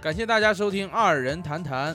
[0.00, 1.94] 感谢大家收听二人谈谈，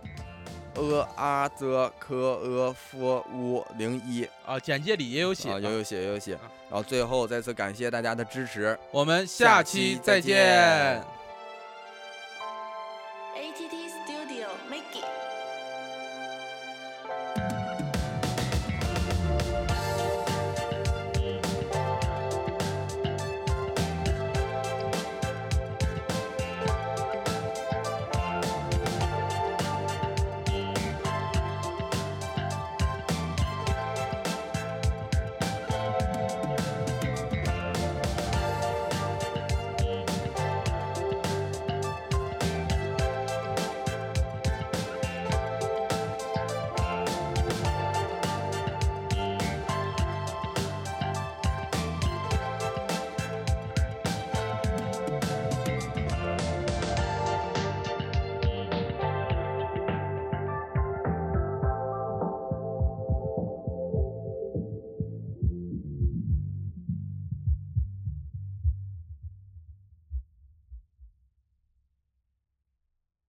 [0.75, 6.31] 呃啊则科呃夫乌零一啊，简介里也有写啊，有有写也有写。
[6.69, 8.77] 然后最后再次感谢大家的支持。
[8.91, 11.20] 我们下期再见。